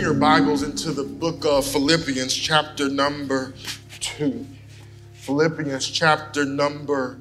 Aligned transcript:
your 0.00 0.14
Bibles 0.14 0.62
into 0.62 0.92
the 0.92 1.04
book 1.04 1.44
of 1.44 1.66
Philippians, 1.66 2.34
chapter 2.34 2.88
number 2.88 3.52
two. 4.00 4.46
Philippians, 5.12 5.86
chapter 5.86 6.46
number 6.46 7.20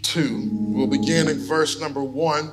two. 0.00 0.48
We'll 0.50 0.86
begin 0.86 1.28
in 1.28 1.38
verse 1.38 1.78
number 1.78 2.02
one. 2.02 2.50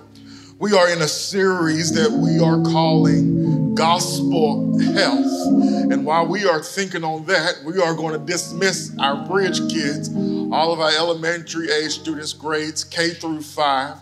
We 0.59 0.73
are 0.73 0.89
in 0.89 1.01
a 1.01 1.07
series 1.07 1.93
that 1.93 2.11
we 2.11 2.37
are 2.43 2.61
calling 2.63 3.75
Gospel 3.75 4.77
Health. 4.77 5.47
And 5.89 6.05
while 6.05 6.27
we 6.27 6.45
are 6.45 6.61
thinking 6.61 7.05
on 7.05 7.23
that, 7.27 7.63
we 7.65 7.79
are 7.81 7.93
going 7.95 8.19
to 8.19 8.25
dismiss 8.25 8.93
our 8.99 9.25
bridge 9.25 9.59
kids, 9.71 10.09
all 10.51 10.73
of 10.73 10.81
our 10.81 10.91
elementary 10.91 11.71
age 11.71 11.91
students, 11.91 12.33
grades 12.33 12.83
K 12.83 13.11
through 13.11 13.41
five. 13.41 13.95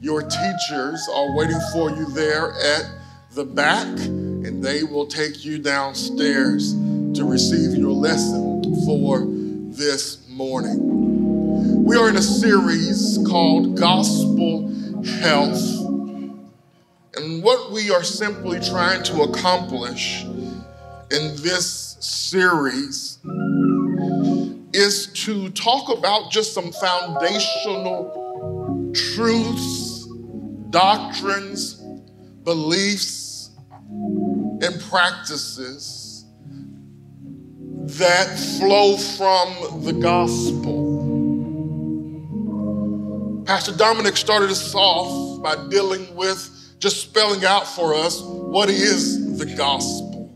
Your 0.00 0.22
teachers 0.22 1.08
are 1.12 1.36
waiting 1.36 1.60
for 1.72 1.90
you 1.90 2.06
there 2.10 2.52
at 2.52 2.88
the 3.32 3.44
back, 3.44 3.88
they 4.62 4.84
will 4.84 5.06
take 5.06 5.44
you 5.44 5.58
downstairs 5.58 6.72
to 6.72 7.24
receive 7.24 7.76
your 7.76 7.90
lesson 7.90 8.62
for 8.86 9.24
this 9.76 10.24
morning. 10.28 11.84
We 11.84 11.96
are 11.96 12.08
in 12.08 12.14
a 12.16 12.22
series 12.22 13.18
called 13.28 13.76
Gospel 13.76 14.72
Health. 15.20 15.60
And 17.16 17.42
what 17.42 17.72
we 17.72 17.90
are 17.90 18.04
simply 18.04 18.60
trying 18.60 19.02
to 19.02 19.22
accomplish 19.22 20.22
in 20.22 21.34
this 21.42 21.96
series 21.98 23.18
is 24.72 25.08
to 25.24 25.50
talk 25.50 25.88
about 25.98 26.30
just 26.30 26.54
some 26.54 26.70
foundational 26.70 28.12
truths, 28.94 30.06
doctrines, 30.70 31.82
beliefs, 32.44 33.32
and 34.62 34.80
practices 34.82 36.24
that 37.84 38.38
flow 38.58 38.96
from 38.96 39.82
the 39.84 39.92
gospel. 39.92 40.92
Pastor 43.44 43.76
Dominic 43.76 44.16
started 44.16 44.50
us 44.50 44.72
off 44.74 45.42
by 45.42 45.56
dealing 45.68 46.14
with 46.14 46.48
just 46.78 47.02
spelling 47.02 47.44
out 47.44 47.66
for 47.66 47.92
us 47.92 48.22
what 48.22 48.70
is 48.70 49.36
the 49.36 49.46
gospel. 49.56 50.30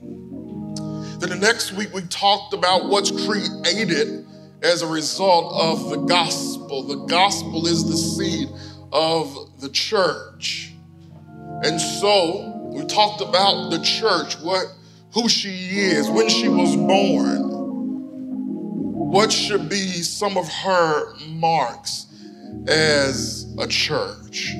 Then 1.21 1.31
the 1.31 1.37
next 1.37 1.73
week 1.73 1.95
we 1.95 2.03
talked 2.03 2.53
about 2.53 2.89
what's 2.89 3.13
created 3.27 4.27
as 4.63 4.83
a 4.83 4.87
result 4.87 5.55
of 5.55 5.91
the 5.91 5.99
gospel. 6.07 6.83
The 6.83 7.07
gospel 7.07 7.69
is 7.69 7.89
the 7.89 7.97
seed 7.97 8.49
of 8.93 9.61
the 9.61 9.69
church. 9.69 10.73
And 11.63 11.81
so 11.81 12.56
we 12.77 12.85
talked 12.85 13.23
about 13.23 13.71
the 13.71 13.79
church, 13.79 14.39
what 14.41 14.67
who 15.15 15.29
she 15.29 15.79
is, 15.79 16.11
when 16.11 16.29
she 16.29 16.47
was 16.47 16.77
born, 16.77 17.41
what 18.93 19.33
should 19.33 19.71
be 19.71 19.89
some 20.03 20.37
of 20.37 20.47
her 20.47 21.15
marks 21.29 22.07
as 22.69 23.47
a 23.59 23.67
church. 23.67 24.53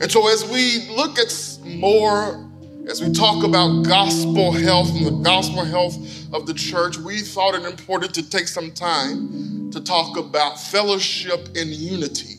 And 0.00 0.10
so 0.10 0.26
as 0.28 0.44
we 0.50 0.88
look 0.88 1.18
at 1.18 1.32
more 1.64 2.50
as 2.88 3.00
we 3.00 3.12
talk 3.12 3.44
about 3.44 3.82
gospel 3.84 4.50
health 4.50 4.90
and 4.96 5.06
the 5.06 5.22
gospel 5.22 5.64
health 5.64 5.96
of 6.32 6.46
the 6.46 6.54
church, 6.54 6.96
we 6.96 7.20
thought 7.20 7.54
it 7.54 7.64
important 7.64 8.12
to 8.14 8.28
take 8.28 8.48
some 8.48 8.72
time 8.72 9.70
to 9.70 9.80
talk 9.80 10.16
about 10.16 10.58
fellowship 10.58 11.50
and 11.54 11.70
unity 11.70 12.38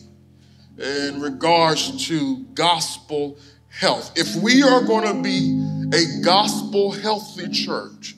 in 0.78 1.22
regards 1.22 2.06
to 2.08 2.44
gospel 2.54 3.38
health. 3.78 4.12
If 4.16 4.36
we 4.36 4.62
are 4.62 4.82
going 4.82 5.06
to 5.06 5.22
be 5.22 5.96
a 5.96 6.22
gospel 6.22 6.92
healthy 6.92 7.48
church, 7.48 8.14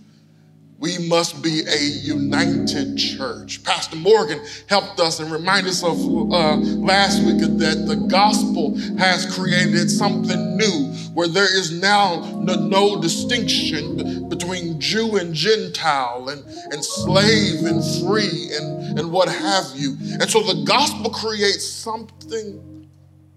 we 0.78 1.08
must 1.08 1.42
be 1.42 1.62
a 1.66 1.78
united 1.78 2.98
church. 2.98 3.62
Pastor 3.64 3.96
Morgan 3.96 4.40
helped 4.68 5.00
us 5.00 5.18
and 5.18 5.32
reminded 5.32 5.70
us 5.70 5.82
of 5.82 5.98
uh, 5.98 6.56
last 6.56 7.22
week 7.22 7.38
that 7.38 7.86
the 7.86 7.96
gospel 8.08 8.76
has 8.98 9.24
created 9.34 9.90
something 9.90 10.58
new 10.58 10.92
where 11.14 11.28
there 11.28 11.44
is 11.58 11.70
now 11.80 12.20
no, 12.38 12.54
no 12.56 13.00
distinction 13.00 14.28
between 14.28 14.78
Jew 14.80 15.16
and 15.16 15.32
Gentile 15.32 16.28
and, 16.28 16.44
and 16.72 16.84
slave 16.84 17.64
and 17.64 17.82
free 18.06 18.50
and, 18.52 18.98
and 18.98 19.10
what 19.10 19.28
have 19.28 19.64
you. 19.74 19.96
And 20.20 20.28
so 20.28 20.42
the 20.42 20.64
gospel 20.64 21.10
creates 21.10 21.64
something 21.66 22.90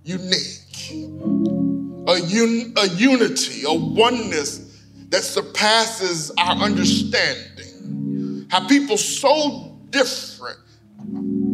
unique, 0.03 0.91
a, 2.07 2.13
un, 2.13 2.73
a 2.77 2.87
unity, 2.89 3.63
a 3.65 3.73
oneness 3.73 4.81
that 5.09 5.23
surpasses 5.23 6.31
our 6.37 6.55
understanding. 6.55 8.47
How 8.49 8.67
people 8.67 8.97
so 8.97 9.77
different 9.89 10.59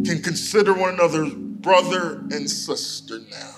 can 0.06 0.22
consider 0.22 0.72
one 0.72 0.94
another 0.94 1.28
brother 1.34 2.18
and 2.30 2.48
sister 2.48 3.18
now. 3.30 3.54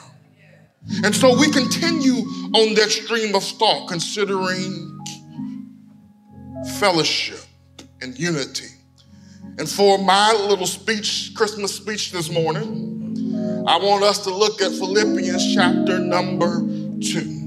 And 1.05 1.15
so 1.15 1.37
we 1.39 1.51
continue 1.51 2.15
on 2.55 2.75
that 2.75 2.91
stream 2.91 3.35
of 3.35 3.43
thought, 3.43 3.89
considering 3.89 4.99
fellowship 6.79 7.41
and 8.01 8.19
unity. 8.19 8.69
And 9.59 9.69
for 9.69 9.99
my 9.99 10.33
little 10.33 10.67
speech, 10.67 11.33
Christmas 11.35 11.75
speech 11.75 12.13
this 12.13 12.31
morning, 12.31 13.65
I 13.67 13.79
want 13.79 14.05
us 14.05 14.21
to 14.25 14.31
look 14.31 14.63
at 14.63 14.71
Philippians 14.73 15.55
chapter 15.55 15.99
number 15.99 16.61
two 17.01 17.47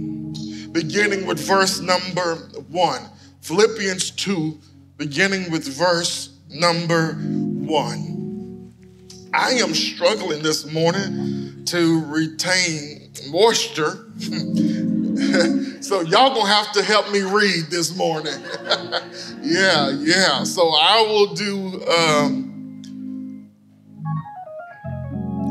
beginning 0.71 1.25
with 1.25 1.39
verse 1.39 1.79
number 1.81 2.35
one. 2.69 3.01
Philippians 3.41 4.11
2, 4.11 4.59
beginning 4.97 5.49
with 5.51 5.67
verse 5.67 6.37
number 6.49 7.13
one. 7.13 8.73
I 9.33 9.51
am 9.53 9.73
struggling 9.73 10.41
this 10.41 10.71
morning 10.71 11.63
to 11.65 12.03
retain 12.05 13.11
moisture. 13.29 14.05
so 15.81 16.01
y'all 16.01 16.33
gonna 16.33 16.47
have 16.47 16.71
to 16.73 16.83
help 16.83 17.11
me 17.11 17.21
read 17.21 17.65
this 17.69 17.95
morning. 17.95 18.33
yeah, 19.41 19.89
yeah. 19.89 20.43
So 20.43 20.69
I 20.69 21.01
will 21.07 21.33
do 21.33 21.85
um, 21.87 23.51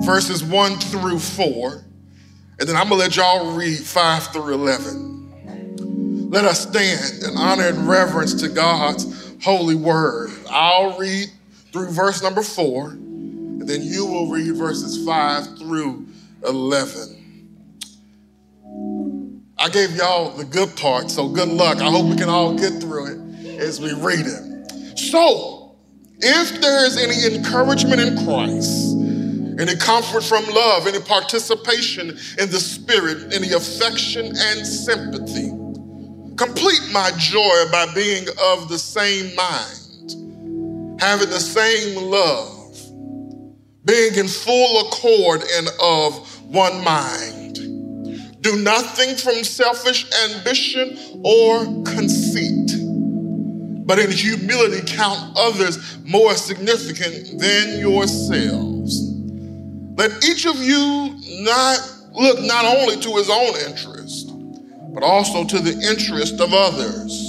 verses 0.04 0.42
one 0.42 0.76
through 0.78 1.18
four, 1.20 1.84
and 2.58 2.68
then 2.68 2.76
I'm 2.76 2.88
gonna 2.88 2.96
let 2.96 3.16
y'all 3.16 3.56
read 3.56 3.78
five 3.78 4.26
through 4.28 4.54
11. 4.54 6.30
Let 6.30 6.44
us 6.44 6.62
stand 6.68 7.22
in 7.22 7.36
honor 7.36 7.68
and 7.68 7.88
reverence 7.88 8.34
to 8.42 8.48
God's 8.48 9.34
holy 9.42 9.76
word. 9.76 10.30
I'll 10.50 10.98
read 10.98 11.30
through 11.72 11.90
verse 11.90 12.22
number 12.22 12.42
four, 12.42 12.90
and 12.90 13.68
then 13.68 13.82
you 13.82 14.04
will 14.04 14.30
read 14.30 14.54
verses 14.56 15.04
five 15.06 15.58
through 15.58 16.06
11. 16.46 17.18
I 19.60 19.68
gave 19.68 19.96
y'all 19.96 20.30
the 20.30 20.44
good 20.44 20.76
part, 20.76 21.10
so 21.10 21.28
good 21.28 21.48
luck. 21.48 21.78
I 21.78 21.90
hope 21.90 22.06
we 22.06 22.16
can 22.16 22.28
all 22.28 22.54
get 22.54 22.80
through 22.80 23.06
it 23.06 23.58
as 23.58 23.80
we 23.80 23.92
read 23.92 24.26
it. 24.26 24.98
So, 24.98 25.76
if 26.20 26.60
there 26.60 26.86
is 26.86 26.96
any 26.96 27.36
encouragement 27.36 28.00
in 28.00 28.24
Christ, 28.24 28.87
any 29.58 29.76
comfort 29.76 30.22
from 30.22 30.44
love, 30.46 30.86
any 30.86 31.00
participation 31.00 32.10
in 32.10 32.50
the 32.50 32.60
Spirit, 32.60 33.32
any 33.34 33.52
affection 33.52 34.26
and 34.26 34.66
sympathy, 34.66 35.52
Complete 36.38 36.92
my 36.92 37.10
joy 37.18 37.64
by 37.72 37.92
being 37.96 38.24
of 38.40 38.68
the 38.68 38.78
same 38.78 39.34
mind, 39.34 41.00
having 41.00 41.28
the 41.30 41.40
same 41.40 42.00
love, 42.00 42.76
being 43.84 44.14
in 44.14 44.28
full 44.28 44.86
accord 44.86 45.42
and 45.56 45.68
of 45.82 46.14
one 46.44 46.84
mind. 46.84 47.56
Do 48.40 48.54
nothing 48.62 49.16
from 49.16 49.42
selfish 49.42 50.08
ambition 50.30 50.96
or 51.24 51.64
conceit, 51.82 52.70
but 53.84 53.98
in 53.98 54.12
humility 54.12 54.86
count 54.86 55.36
others 55.36 55.98
more 56.04 56.36
significant 56.36 57.40
than 57.40 57.80
yourselves. 57.80 58.77
Let 59.98 60.24
each 60.24 60.46
of 60.46 60.62
you 60.62 61.18
not 61.42 61.80
look 62.12 62.40
not 62.42 62.64
only 62.64 62.96
to 63.00 63.16
his 63.16 63.28
own 63.28 63.56
interest 63.68 64.32
but 64.94 65.02
also 65.02 65.44
to 65.44 65.58
the 65.58 65.72
interest 65.90 66.40
of 66.40 66.54
others. 66.54 67.27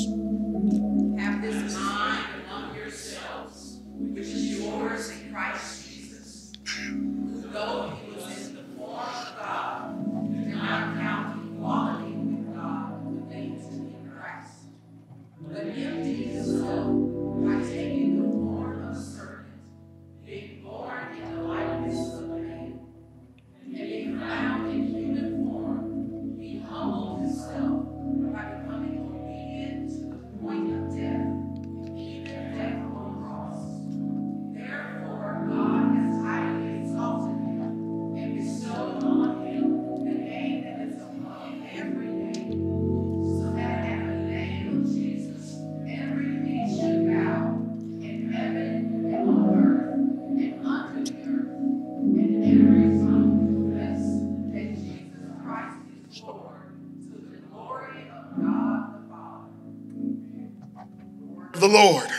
Lord. 61.70 62.10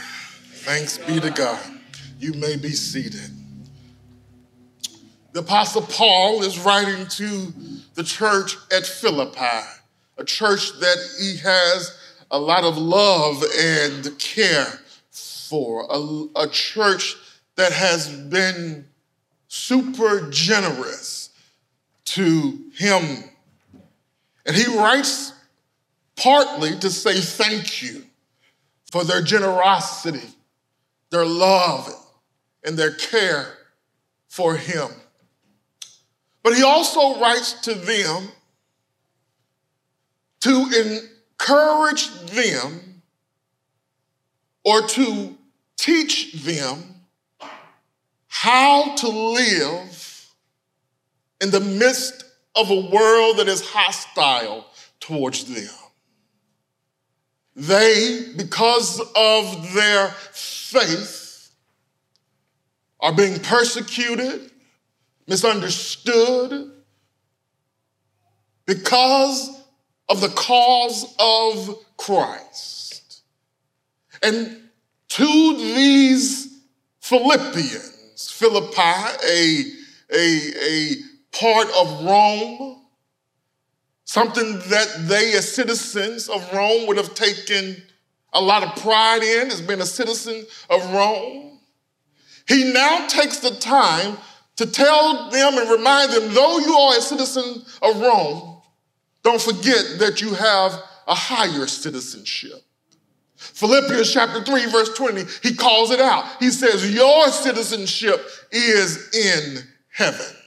Thanks 0.53 0.97
be 0.99 1.19
to 1.19 1.31
God. 1.31 1.61
You 2.21 2.35
may 2.35 2.57
be 2.57 2.71
seated. 2.71 3.31
The 5.33 5.41
Apostle 5.41 5.83
Paul 5.83 6.43
is 6.43 6.59
writing 6.61 7.07
to 7.07 7.53
the 7.95 8.05
church 8.05 8.57
at 8.73 8.87
Philippi, 8.87 9.67
a 10.19 10.25
church 10.25 10.79
that 10.79 10.97
he 11.21 11.39
has 11.39 11.99
a 12.31 12.39
lot 12.39 12.63
of 12.63 12.79
love 12.79 13.43
and 13.59 14.17
care 14.21 14.67
for, 15.11 15.87
a, 15.91 16.45
a 16.45 16.49
church 16.49 17.17
that 17.57 17.73
has 17.73 18.09
been 18.09 18.87
super 19.49 20.31
generous 20.31 21.31
to 22.05 22.57
him. 22.75 23.25
And 24.47 24.55
he 24.55 24.79
writes 24.79 25.33
partly 26.15 26.79
to 26.79 26.91
say 26.91 27.19
thank 27.19 27.83
you 27.83 28.05
for 28.91 29.05
their 29.05 29.23
generosity, 29.23 30.29
their 31.11 31.25
love, 31.25 31.89
and 32.65 32.77
their 32.77 32.93
care 32.93 33.47
for 34.29 34.57
him. 34.57 34.89
But 36.43 36.55
he 36.55 36.63
also 36.63 37.21
writes 37.21 37.53
to 37.63 37.75
them 37.75 38.29
to 40.41 41.03
encourage 41.41 42.11
them 42.31 43.03
or 44.65 44.83
to 44.83 45.37
teach 45.77 46.33
them 46.45 46.83
how 48.29 48.95
to 48.97 49.09
live 49.09 50.27
in 51.41 51.51
the 51.51 51.61
midst 51.61 52.25
of 52.55 52.71
a 52.71 52.91
world 52.91 53.39
that 53.39 53.49
is 53.49 53.63
hostile 53.65 54.67
towards 54.99 55.45
them. 55.45 55.80
They, 57.61 58.25
because 58.39 59.03
of 59.15 59.75
their 59.75 60.09
faith, 60.33 61.51
are 63.01 63.13
being 63.13 63.39
persecuted, 63.39 64.51
misunderstood, 65.27 66.73
because 68.65 69.63
of 70.09 70.23
the 70.23 70.31
cause 70.31 71.15
of 71.19 71.85
Christ. 71.99 73.25
And 74.23 74.63
to 75.09 75.57
these 75.59 76.63
Philippians, 77.01 78.31
Philippi, 78.31 78.81
a, 78.81 79.65
a, 80.15 80.53
a 80.63 80.95
part 81.31 81.69
of 81.77 82.05
Rome, 82.07 82.80
something 84.11 84.59
that 84.69 84.89
they, 85.03 85.35
as 85.35 85.55
citizens 85.55 86.29
of 86.29 86.53
Rome, 86.53 86.89
would 86.89 86.97
have 86.97 87.15
taken 87.15 87.81
a 88.33 88.41
lot 88.41 88.65
of 88.65 88.75
pride 88.83 89.23
in 89.23 89.53
as 89.53 89.61
being 89.61 89.81
a 89.81 89.87
citizen 89.87 90.45
of 90.69 90.85
Rome. 90.93 91.61
He 92.49 92.73
now 92.73 93.07
takes 93.07 93.39
the 93.39 93.53
time 93.53 94.19
to 94.57 94.67
tell 94.67 95.31
them 95.31 95.55
and 95.59 95.71
remind 95.71 96.11
them, 96.11 96.35
though 96.35 96.59
you 96.59 96.75
are 96.75 96.99
a 96.99 97.01
citizen 97.01 97.63
of 97.83 98.01
Rome, 98.01 98.61
don't 99.23 99.41
forget 99.41 100.01
that 100.01 100.21
you 100.21 100.35
have 100.35 100.73
a 101.07 101.15
higher 101.15 101.69
citizenship. 101.69 102.65
Philippians 103.37 104.13
chapter 104.13 104.43
3, 104.43 104.73
verse 104.73 104.93
20, 104.97 105.23
he 105.41 105.55
calls 105.55 105.93
it 105.93 106.01
out. 106.01 106.25
He 106.41 106.51
says, 106.51 106.93
Your 106.93 107.29
citizenship 107.29 108.27
is 108.51 109.09
in 109.15 109.63
heaven. 109.93 110.40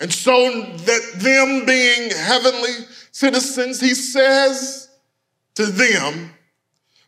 And 0.00 0.12
so 0.12 0.32
that 0.32 1.12
them 1.16 1.66
being 1.66 2.10
heavenly 2.10 2.86
citizens, 3.12 3.80
he 3.80 3.94
says 3.94 4.88
to 5.54 5.66
them, 5.66 6.30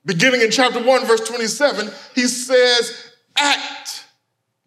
beginning 0.05 0.43
in 0.43 0.51
chapter 0.51 0.83
1, 0.83 1.07
verse 1.07 1.27
27, 1.27 1.91
he 2.15 2.27
says, 2.29 3.13
act 3.37 4.05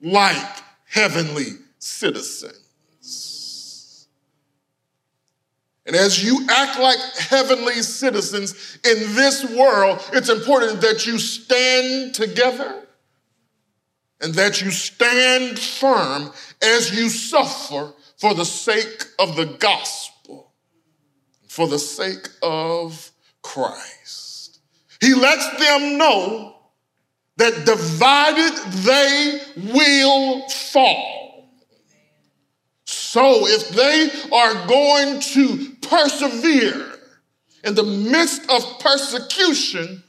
like 0.01 0.63
heavenly 0.85 1.51
citizens. 1.77 2.65
And 5.85 5.95
as 5.95 6.23
you 6.23 6.47
act 6.49 6.79
like 6.79 6.97
heavenly 7.19 7.83
citizens 7.83 8.79
in 8.83 8.97
this 9.13 9.45
world, 9.51 10.03
it's 10.13 10.29
important 10.29 10.81
that 10.81 11.05
you 11.05 11.19
stand 11.19 12.15
together 12.15 12.87
and 14.19 14.33
that 14.33 14.63
you 14.63 14.71
stand 14.71 15.59
firm 15.59 16.31
as 16.63 16.91
you 16.91 17.09
suffer 17.09 17.93
for 18.17 18.33
the 18.33 18.45
sake 18.45 19.05
of 19.19 19.35
the 19.35 19.45
gospel, 19.45 20.53
for 21.47 21.67
the 21.67 21.79
sake 21.79 22.27
of 22.41 23.11
Christ. 23.41 24.59
He 25.01 25.13
lets 25.13 25.47
them 25.59 25.97
know 25.97 26.55
that 27.37 27.65
divided 27.65 28.55
they 28.83 29.41
will 29.73 30.47
fall. 30.49 31.51
So 32.85 33.47
if 33.47 33.69
they 33.69 34.09
are 34.33 34.67
going 34.67 35.19
to 35.21 35.75
persevere 35.81 36.91
in 37.63 37.75
the 37.75 37.83
midst 37.83 38.49
of 38.49 38.79
persecution, 38.79 40.03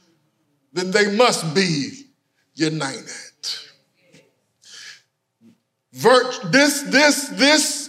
then 0.73 0.91
they 0.91 1.15
must 1.15 1.53
be 1.55 2.03
united. 2.53 3.07
This, 5.91 6.81
this, 6.83 7.27
this 7.29 7.86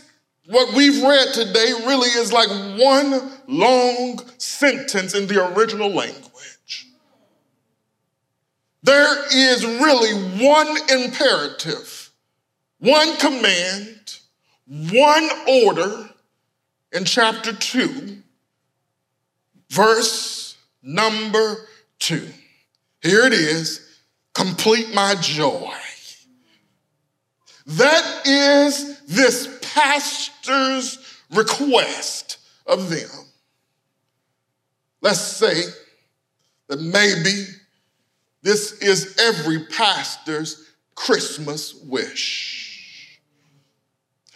what 0.49 0.75
we've 0.75 1.03
read 1.03 1.35
today 1.35 1.73
really 1.87 2.09
is 2.09 2.33
like 2.33 2.49
one 2.81 3.33
long 3.47 4.19
sentence 4.39 5.15
in 5.15 5.27
the 5.27 5.55
original 5.55 5.91
language. 5.91 6.87
There 8.83 9.27
is 9.35 9.67
really 9.67 10.15
one 10.43 10.75
imperative, 10.91 12.11
one 12.79 13.17
command, 13.19 14.19
one 14.67 15.29
order 15.67 16.09
in 16.93 17.05
chapter 17.05 17.53
2, 17.53 18.17
verse 19.69 20.57
number 20.83 21.57
2. 21.99 22.27
Here 23.03 23.27
it 23.27 23.35
is 23.35 23.87
complete 24.33 24.95
my 24.95 25.15
joy. 25.21 25.75
That 27.67 28.23
is 28.25 29.01
this 29.03 29.59
pastor's 30.49 30.99
request 31.31 32.39
of 32.67 32.91
them. 32.91 33.09
Let's 35.01 35.21
say 35.21 35.63
that 36.69 36.81
maybe 36.81 37.45
this 38.43 38.73
is 38.81 39.17
every 39.19 39.67
pastor's 39.67 40.71
Christmas 40.95 41.75
wish. 41.85 43.21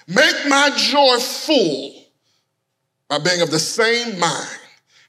Make 0.07 0.49
my 0.49 0.71
joy 0.77 1.19
full 1.19 2.05
by 3.09 3.19
being 3.19 3.41
of 3.41 3.51
the 3.51 3.59
same 3.59 4.19
mind, 4.19 4.59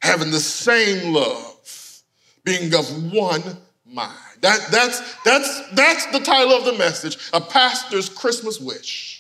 having 0.02 0.32
the 0.32 0.40
same 0.40 1.14
love, 1.14 2.04
being 2.44 2.74
of 2.74 3.14
one 3.14 3.44
mind. 3.86 4.18
That, 4.42 4.60
that's, 4.72 5.16
that's, 5.24 5.70
that's 5.72 6.06
the 6.08 6.20
title 6.20 6.54
of 6.54 6.66
the 6.66 6.74
message, 6.74 7.18
a 7.34 7.42
pastor's 7.42 8.10
Christmas 8.10 8.60
wish 8.60 9.13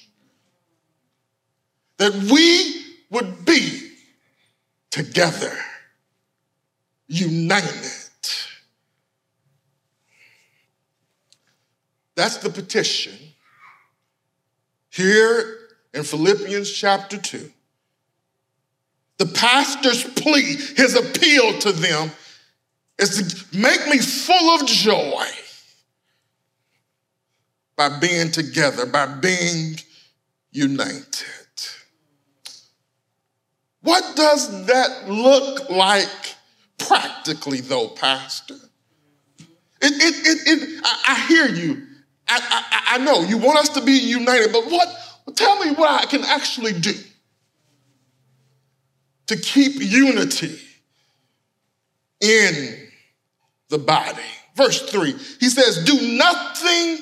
that 1.97 2.13
we 2.13 2.83
would 3.09 3.45
be 3.45 3.91
together, 4.91 5.55
united. 7.07 7.91
That's 12.15 12.38
the 12.38 12.50
petition 12.50 13.13
here 14.89 15.57
in 15.93 16.03
Philippians 16.03 16.71
chapter 16.71 17.17
2. 17.17 17.51
The 19.17 19.25
pastor's 19.25 20.03
plea, 20.03 20.55
his 20.75 20.95
appeal 20.95 21.57
to 21.59 21.71
them, 21.71 22.12
is 23.00 23.50
to 23.50 23.57
make 23.57 23.88
me 23.88 23.97
full 23.97 24.50
of 24.55 24.67
joy 24.67 25.25
by 27.75 27.97
being 28.00 28.31
together, 28.31 28.85
by 28.85 29.07
being 29.07 29.77
united. 30.51 31.42
What 33.83 34.15
does 34.15 34.65
that 34.67 35.09
look 35.09 35.69
like 35.69 36.35
practically, 36.77 37.59
though, 37.59 37.89
Pastor? 37.89 38.55
It, 39.81 39.93
it, 40.01 40.47
it, 40.47 40.81
I, 40.83 41.03
I, 41.09 41.27
hear 41.27 41.47
you. 41.49 41.85
I, 42.27 42.39
I, 42.49 42.95
I 42.95 42.97
know 42.99 43.21
you 43.21 43.37
want 43.37 43.59
us 43.59 43.69
to 43.69 43.81
be 43.81 43.91
united, 43.91 44.53
but 44.53 44.65
what? 44.65 44.87
Tell 45.35 45.63
me 45.63 45.71
what 45.73 46.01
I 46.01 46.05
can 46.05 46.23
actually 46.23 46.73
do 46.73 46.93
to 49.27 49.35
keep 49.35 49.73
unity 49.81 50.57
in 52.21 52.87
the 53.67 53.77
body. 53.77 54.21
Verse 54.55 54.89
3, 54.89 55.11
he 55.41 55.49
says, 55.49 55.83
Do 55.83 56.15
nothing 56.17 56.99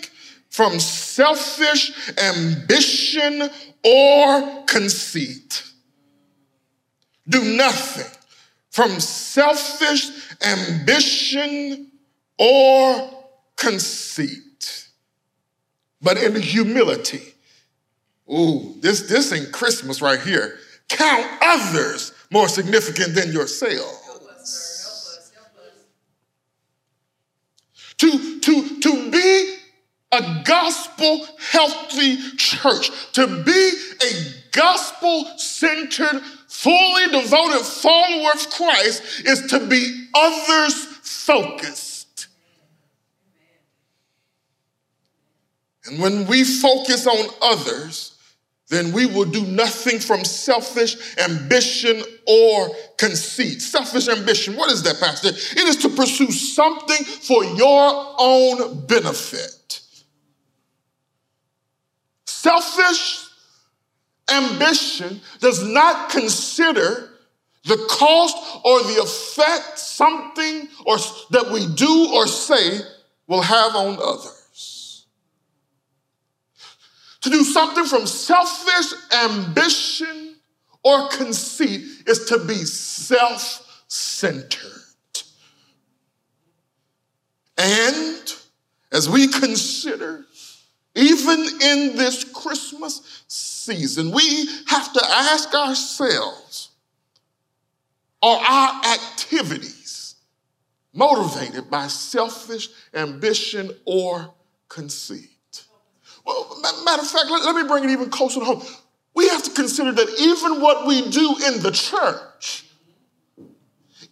from 0.50 0.80
selfish 0.80 1.92
ambition 2.18 3.50
or 3.84 4.64
conceit 4.66 5.71
do 7.32 7.44
nothing 7.56 8.12
from 8.70 9.00
selfish 9.00 10.10
ambition 10.42 11.88
or 12.38 13.10
conceit, 13.56 14.88
but 16.02 16.18
in 16.18 16.40
humility. 16.40 17.34
Ooh, 18.32 18.76
this, 18.80 19.02
this 19.10 19.32
ain't 19.34 19.52
Christmas 19.52 20.02
right 20.02 20.20
here. 20.20 20.58
Count 20.88 21.26
others 21.42 22.14
more 22.32 22.48
significant 22.48 23.14
than 23.14 23.32
yourself. 23.32 23.98
To, 27.98 28.40
to, 28.40 28.80
to 28.80 29.12
be 29.12 29.58
a 30.12 30.42
gospel 30.44 31.28
healthy 31.38 32.18
church, 32.38 32.90
to 33.14 33.44
be 33.44 33.72
a 34.04 34.34
gospel 34.52 35.26
centered, 35.38 36.22
fully 36.52 37.08
devoted 37.08 37.66
follower 37.66 38.32
of 38.34 38.50
Christ 38.50 39.26
is 39.26 39.48
to 39.48 39.66
be 39.68 40.10
others 40.14 40.74
focused. 41.02 42.28
And 45.86 46.00
when 46.00 46.28
we 46.28 46.44
focus 46.44 47.08
on 47.08 47.30
others, 47.42 48.18
then 48.68 48.92
we 48.92 49.06
will 49.06 49.26
do 49.26 49.46
nothing 49.46 50.00
from 50.00 50.24
selfish 50.26 51.18
ambition 51.18 52.04
or 52.28 52.70
conceit. 52.98 53.62
Selfish 53.62 54.10
ambition, 54.10 54.56
what 54.56 54.72
is 54.72 54.84
that, 54.84 55.00
Pastor? 55.00 55.30
It 55.30 55.68
is 55.68 55.78
to 55.78 55.90
pursue 55.90 56.32
something 56.32 57.04
for 57.06 57.44
your 57.44 58.16
own 58.20 58.86
benefit. 58.86 59.82
Selfish 62.26 63.21
ambition 64.32 65.22
does 65.40 65.64
not 65.64 66.10
consider 66.10 67.10
the 67.66 67.78
cost 67.90 68.38
or 68.66 68.82
the 68.84 69.02
effect 69.02 69.78
something 69.78 70.68
or 70.86 70.98
that 71.30 71.52
we 71.52 71.68
do 71.76 72.12
or 72.14 72.28
say 72.28 72.80
will 73.28 73.42
have 73.42 73.76
on 73.76 73.98
others. 74.02 75.06
To 77.22 77.30
do 77.30 77.44
something 77.44 77.86
from 77.86 78.08
selfish 78.08 78.94
ambition 79.14 80.36
or 80.84 81.08
conceit 81.10 81.82
is 82.08 82.26
to 82.26 82.44
be 82.46 82.56
self 82.56 83.84
centered. 83.88 84.82
And 87.58 88.34
as 88.92 89.08
we 89.08 89.28
consider, 89.28 90.26
even 90.96 91.40
in 91.40 91.96
this 91.96 92.24
Christmas 92.24 93.24
season, 93.28 94.12
we 94.12 94.48
have 94.68 94.92
to 94.94 95.02
ask 95.06 95.54
ourselves 95.54 96.70
are 98.22 98.38
our 98.38 98.82
activities 98.86 100.16
motivated 100.94 101.72
by 101.72 101.88
selfish 101.88 102.70
ambition 102.94 103.72
or 103.86 104.32
conceit? 104.70 105.30
Well, 106.26 106.60
matter 106.86 107.02
of 107.02 107.08
fact, 107.08 107.32
let, 107.32 107.44
let 107.46 107.56
me 107.56 107.68
bring 107.68 107.84
it 107.84 107.90
even 107.90 108.10
closer 108.10 108.40
to 108.40 108.46
home. 108.46 108.62
We 109.16 109.28
have 109.30 109.44
to 109.44 109.52
consider 109.52 109.92
that 109.92 110.10
even 110.20 110.62
what 110.62 110.86
we 110.86 111.10
do 111.10 111.36
in 111.48 111.64
the 111.64 111.72
church 111.72 112.66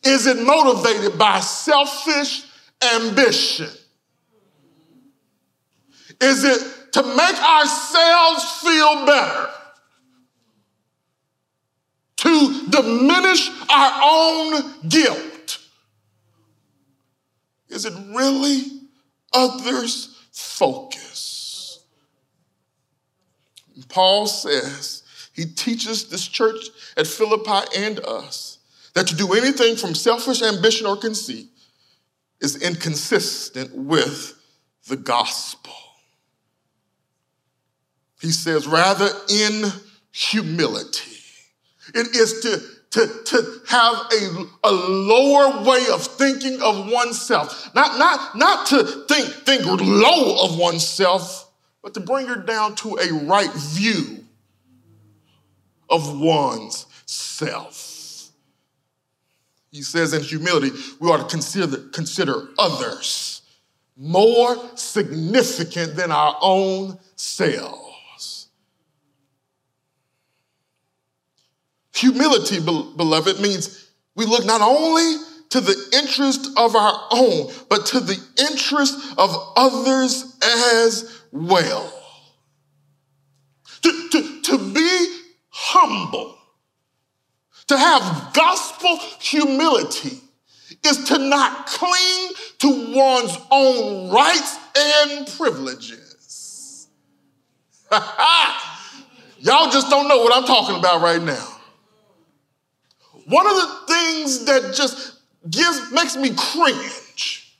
is 0.04 0.28
it 0.28 0.38
motivated 0.38 1.18
by 1.18 1.40
selfish 1.40 2.46
ambition? 2.96 3.70
Is 6.22 6.44
it 6.44 6.92
to 6.94 7.04
make 7.04 7.44
ourselves 7.44 8.44
feel 8.62 9.06
better? 9.06 9.50
To 12.18 12.68
diminish 12.70 13.50
our 13.70 14.02
own 14.04 14.90
guilt? 14.90 15.60
Is 17.70 17.86
it 17.86 17.94
really 18.16 18.64
others' 19.34 20.16
focus? 20.32 21.86
Paul 23.88 24.28
says, 24.28 25.04
he 25.34 25.46
teaches 25.46 26.10
this 26.10 26.28
church 26.28 26.66
at 26.98 27.08
Philippi 27.08 27.68
and 27.78 28.00
us 28.02 28.60
that 28.94 29.08
to 29.08 29.16
do 29.16 29.34
anything 29.34 29.76
from 29.76 29.96
selfish 29.96 30.42
ambition 30.42 30.86
or 30.86 30.98
conceit 30.98 31.48
is 32.42 32.62
inconsistent 32.62 33.74
with 33.74 34.34
the 34.88 34.98
gospel. 34.98 35.74
He 38.20 38.32
says, 38.32 38.68
rather 38.68 39.10
in 39.30 39.72
humility. 40.12 41.18
It 41.94 42.16
is 42.16 42.42
to, 42.42 42.62
to, 42.92 43.24
to 43.26 43.62
have 43.68 43.96
a, 43.96 44.46
a 44.66 44.72
lower 44.72 45.64
way 45.64 45.86
of 45.92 46.04
thinking 46.04 46.62
of 46.62 46.92
oneself. 46.92 47.74
Not, 47.74 47.98
not, 47.98 48.36
not 48.36 48.68
to 48.68 48.84
think, 49.08 49.28
think 49.46 49.66
low 49.66 50.46
of 50.46 50.58
oneself, 50.58 51.50
but 51.82 51.94
to 51.94 52.02
bring 52.02 52.28
her 52.28 52.36
down 52.36 52.76
to 52.76 52.98
a 52.98 53.14
right 53.26 53.52
view 53.54 54.26
of 55.90 56.20
one's 56.20 56.86
self. 57.06 58.30
He 59.72 59.82
says 59.82 60.14
in 60.14 60.24
humility, 60.24 60.72
we 61.00 61.10
ought 61.10 61.18
to 61.18 61.28
consider, 61.36 61.78
consider 61.90 62.50
others 62.58 63.44
more 63.96 64.58
significant 64.76 65.96
than 65.96 66.12
our 66.12 66.38
own 66.42 66.98
selves. 67.16 67.89
Humility, 72.00 72.62
beloved, 72.62 73.42
means 73.42 73.90
we 74.16 74.26
look 74.26 74.46
not 74.46 74.62
only 74.62 75.18
to 75.50 75.60
the 75.60 75.76
interest 75.94 76.48
of 76.56 76.74
our 76.74 77.08
own, 77.12 77.52
but 77.70 77.88
to 77.88 78.00
the 78.00 78.18
interest 78.50 78.96
of 79.18 79.36
others 79.58 80.38
as 80.42 81.22
well. 81.34 81.94
To, 83.82 84.10
to, 84.12 84.42
to 84.44 84.74
be 84.74 85.22
humble, 85.50 86.38
to 87.68 87.78
have 87.78 88.34
gospel 88.34 88.98
humility, 89.20 90.22
is 90.86 91.04
to 91.06 91.18
not 91.18 91.66
cling 91.66 92.30
to 92.60 92.96
one's 92.96 93.38
own 93.52 94.10
rights 94.10 94.58
and 94.78 95.28
privileges. 95.36 96.88
Y'all 97.92 99.70
just 99.70 99.90
don't 99.90 100.08
know 100.08 100.20
what 100.20 100.34
I'm 100.34 100.46
talking 100.46 100.78
about 100.78 101.02
right 101.02 101.22
now. 101.22 101.59
One 103.30 103.46
of 103.46 103.56
the 103.56 103.94
things 103.94 104.46
that 104.46 104.74
just 104.74 105.20
gives 105.50 105.92
makes 105.92 106.16
me 106.16 106.34
cringe 106.36 107.56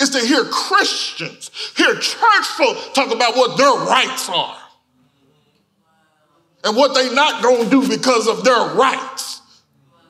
is 0.00 0.10
to 0.10 0.20
hear 0.20 0.44
Christians, 0.44 1.50
hear 1.76 1.94
church 1.94 2.46
folk 2.56 2.94
talk 2.94 3.12
about 3.12 3.36
what 3.36 3.58
their 3.58 3.72
rights 3.72 4.28
are 4.30 4.58
and 6.64 6.76
what 6.76 6.94
they 6.94 7.14
not 7.14 7.42
going 7.42 7.64
to 7.64 7.70
do 7.70 7.88
because 7.88 8.26
of 8.26 8.42
their 8.42 8.74
rights. 8.74 9.42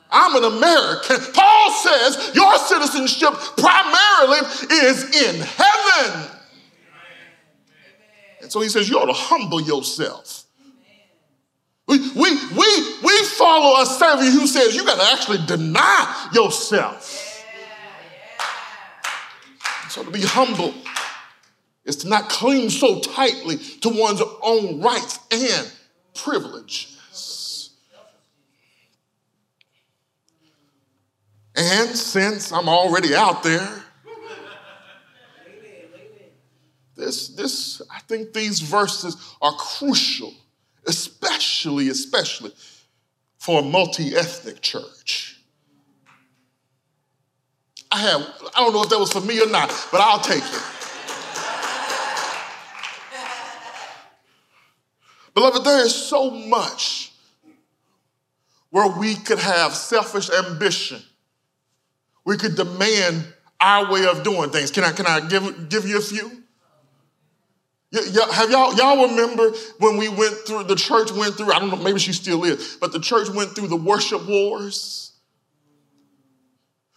I'm 0.09 0.35
an 0.35 0.57
American. 0.57 1.17
Paul 1.33 1.71
says 1.71 2.31
your 2.33 2.57
citizenship 2.59 3.33
primarily 3.57 4.39
is 4.71 5.03
in 5.03 5.41
heaven. 5.41 6.29
And 8.41 8.51
so 8.51 8.61
he 8.61 8.69
says 8.69 8.87
you 8.87 8.99
ought 8.99 9.07
to 9.07 9.13
humble 9.13 9.59
yourself. 9.59 10.42
We, 11.87 11.99
we, 11.99 12.31
we, 12.55 12.97
we 13.03 13.23
follow 13.25 13.81
a 13.81 13.85
Savior 13.85 14.31
who 14.31 14.47
says 14.47 14.75
you 14.75 14.85
got 14.85 14.99
to 14.99 15.11
actually 15.11 15.45
deny 15.45 16.29
yourself. 16.33 17.31
So 19.89 20.03
to 20.03 20.09
be 20.09 20.21
humble 20.21 20.73
is 21.85 21.97
to 21.97 22.07
not 22.07 22.29
cling 22.29 22.69
so 22.69 22.99
tightly 22.99 23.57
to 23.57 23.89
one's 23.89 24.21
own 24.41 24.81
rights 24.81 25.19
and 25.31 25.71
privileges. 26.15 27.71
And 31.55 31.89
since 31.95 32.51
I'm 32.51 32.67
already 32.67 33.13
out 33.13 33.43
there, 33.43 33.83
this, 36.95 37.29
this, 37.29 37.81
I 37.93 37.99
think 38.01 38.33
these 38.33 38.59
verses 38.61 39.17
are 39.41 39.53
crucial, 39.53 40.33
especially, 40.87 41.89
especially 41.89 42.51
for 43.37 43.59
a 43.59 43.63
multi-ethnic 43.63 44.61
church. 44.61 45.39
I 47.91 47.97
have, 47.97 48.21
I 48.55 48.61
don't 48.61 48.73
know 48.73 48.83
if 48.83 48.89
that 48.89 48.99
was 48.99 49.11
for 49.13 49.21
me 49.21 49.39
or 49.41 49.49
not, 49.49 49.69
but 49.91 50.01
I'll 50.01 50.19
take 50.19 50.43
it. 50.43 50.63
Beloved, 55.33 55.63
there 55.63 55.83
is 55.85 55.95
so 55.95 56.29
much 56.29 57.11
where 58.69 58.87
we 58.87 59.15
could 59.15 59.39
have 59.39 59.73
selfish 59.73 60.29
ambition. 60.29 61.01
We 62.25 62.37
could 62.37 62.55
demand 62.55 63.25
our 63.59 63.91
way 63.91 64.05
of 64.05 64.23
doing 64.23 64.49
things. 64.49 64.71
Can 64.71 64.83
I, 64.83 64.91
can 64.91 65.05
I 65.05 65.19
give, 65.27 65.69
give 65.69 65.87
you 65.87 65.97
a 65.97 66.01
few? 66.01 66.42
Have 67.93 68.49
y'all, 68.49 68.73
y'all 68.75 69.07
remember 69.07 69.51
when 69.77 69.97
we 69.97 70.09
went 70.09 70.33
through, 70.47 70.63
the 70.63 70.75
church 70.75 71.11
went 71.11 71.35
through, 71.35 71.53
I 71.53 71.59
don't 71.59 71.69
know, 71.69 71.75
maybe 71.75 71.99
she 71.99 72.11
still 72.11 72.43
is, 72.43 72.77
but 72.81 72.91
the 72.91 72.99
church 72.99 73.29
went 73.29 73.51
through 73.51 73.67
the 73.67 73.75
worship 73.75 74.27
wars? 74.27 75.11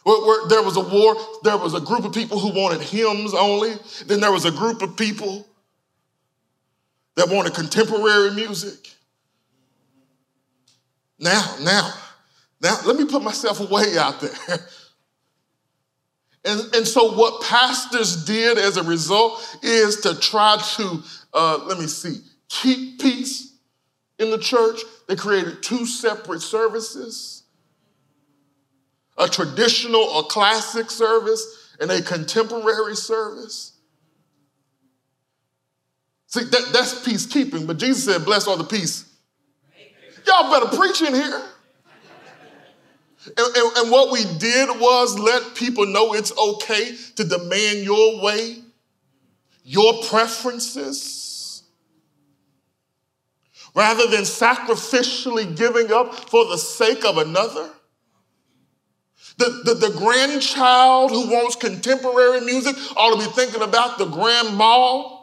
Where, 0.04 0.24
where 0.24 0.48
there 0.48 0.62
was 0.62 0.76
a 0.76 0.80
war, 0.80 1.16
there 1.42 1.58
was 1.58 1.74
a 1.74 1.80
group 1.80 2.04
of 2.04 2.14
people 2.14 2.38
who 2.38 2.58
wanted 2.58 2.80
hymns 2.80 3.34
only. 3.34 3.74
Then 4.06 4.20
there 4.20 4.32
was 4.32 4.44
a 4.44 4.50
group 4.50 4.80
of 4.80 4.96
people 4.96 5.46
that 7.16 7.28
wanted 7.28 7.54
contemporary 7.54 8.30
music. 8.30 8.94
Now, 11.18 11.56
now, 11.60 11.92
now, 12.62 12.78
let 12.86 12.96
me 12.96 13.04
put 13.04 13.22
myself 13.22 13.58
way 13.70 13.98
out 13.98 14.20
there. 14.20 14.58
And, 16.46 16.74
and 16.76 16.86
so, 16.86 17.12
what 17.12 17.42
pastors 17.42 18.24
did 18.24 18.56
as 18.56 18.76
a 18.76 18.84
result 18.84 19.58
is 19.62 20.00
to 20.02 20.18
try 20.18 20.56
to, 20.76 21.02
uh, 21.34 21.64
let 21.66 21.78
me 21.78 21.86
see, 21.86 22.20
keep 22.48 23.00
peace 23.00 23.52
in 24.18 24.30
the 24.30 24.38
church. 24.38 24.80
They 25.08 25.16
created 25.16 25.62
two 25.62 25.86
separate 25.86 26.40
services 26.40 27.42
a 29.18 29.28
traditional 29.28 30.02
or 30.02 30.24
classic 30.24 30.90
service 30.90 31.74
and 31.80 31.90
a 31.90 32.02
contemporary 32.02 32.94
service. 32.94 33.72
See, 36.26 36.44
that, 36.44 36.70
that's 36.72 37.06
peacekeeping, 37.06 37.66
but 37.66 37.78
Jesus 37.78 38.04
said, 38.04 38.24
Bless 38.24 38.46
all 38.46 38.56
the 38.56 38.64
peace. 38.64 39.04
Y'all 40.26 40.50
better 40.50 40.76
preach 40.76 41.00
in 41.02 41.14
here. 41.14 41.42
And, 43.26 43.56
and, 43.56 43.76
and, 43.78 43.90
what 43.90 44.12
we 44.12 44.25
did 44.38 44.68
was 44.80 45.18
let 45.18 45.54
people 45.54 45.87
know 45.87 46.14
it's 46.14 46.37
okay 46.37 46.97
to 47.16 47.25
demand 47.25 47.80
your 47.80 48.23
way, 48.23 48.59
your 49.64 49.95
preferences, 50.04 51.62
rather 53.75 54.06
than 54.06 54.23
sacrificially 54.23 55.56
giving 55.56 55.92
up 55.92 56.14
for 56.30 56.45
the 56.47 56.56
sake 56.56 57.04
of 57.04 57.18
another. 57.18 57.71
The, 59.38 59.62
the, 59.64 59.75
the 59.75 59.99
grandchild 59.99 61.11
who 61.11 61.28
wants 61.28 61.56
contemporary 61.56 62.40
music 62.40 62.76
ought 62.97 63.21
to 63.21 63.26
be 63.26 63.33
thinking 63.35 63.62
about 63.62 63.99
the 63.99 64.06
grandma 64.06 65.15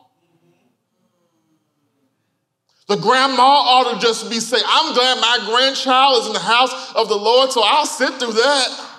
the 2.93 3.01
grandma 3.01 3.41
ought 3.41 3.95
to 3.95 3.99
just 4.05 4.29
be 4.29 4.39
saying, 4.39 4.63
I'm 4.67 4.93
glad 4.93 5.19
my 5.19 5.39
grandchild 5.47 6.21
is 6.21 6.27
in 6.27 6.33
the 6.33 6.39
house 6.39 6.93
of 6.93 7.09
the 7.09 7.15
Lord, 7.15 7.51
so 7.51 7.63
I'll 7.65 7.87
sit 7.87 8.13
through 8.19 8.33
that. 8.33 8.89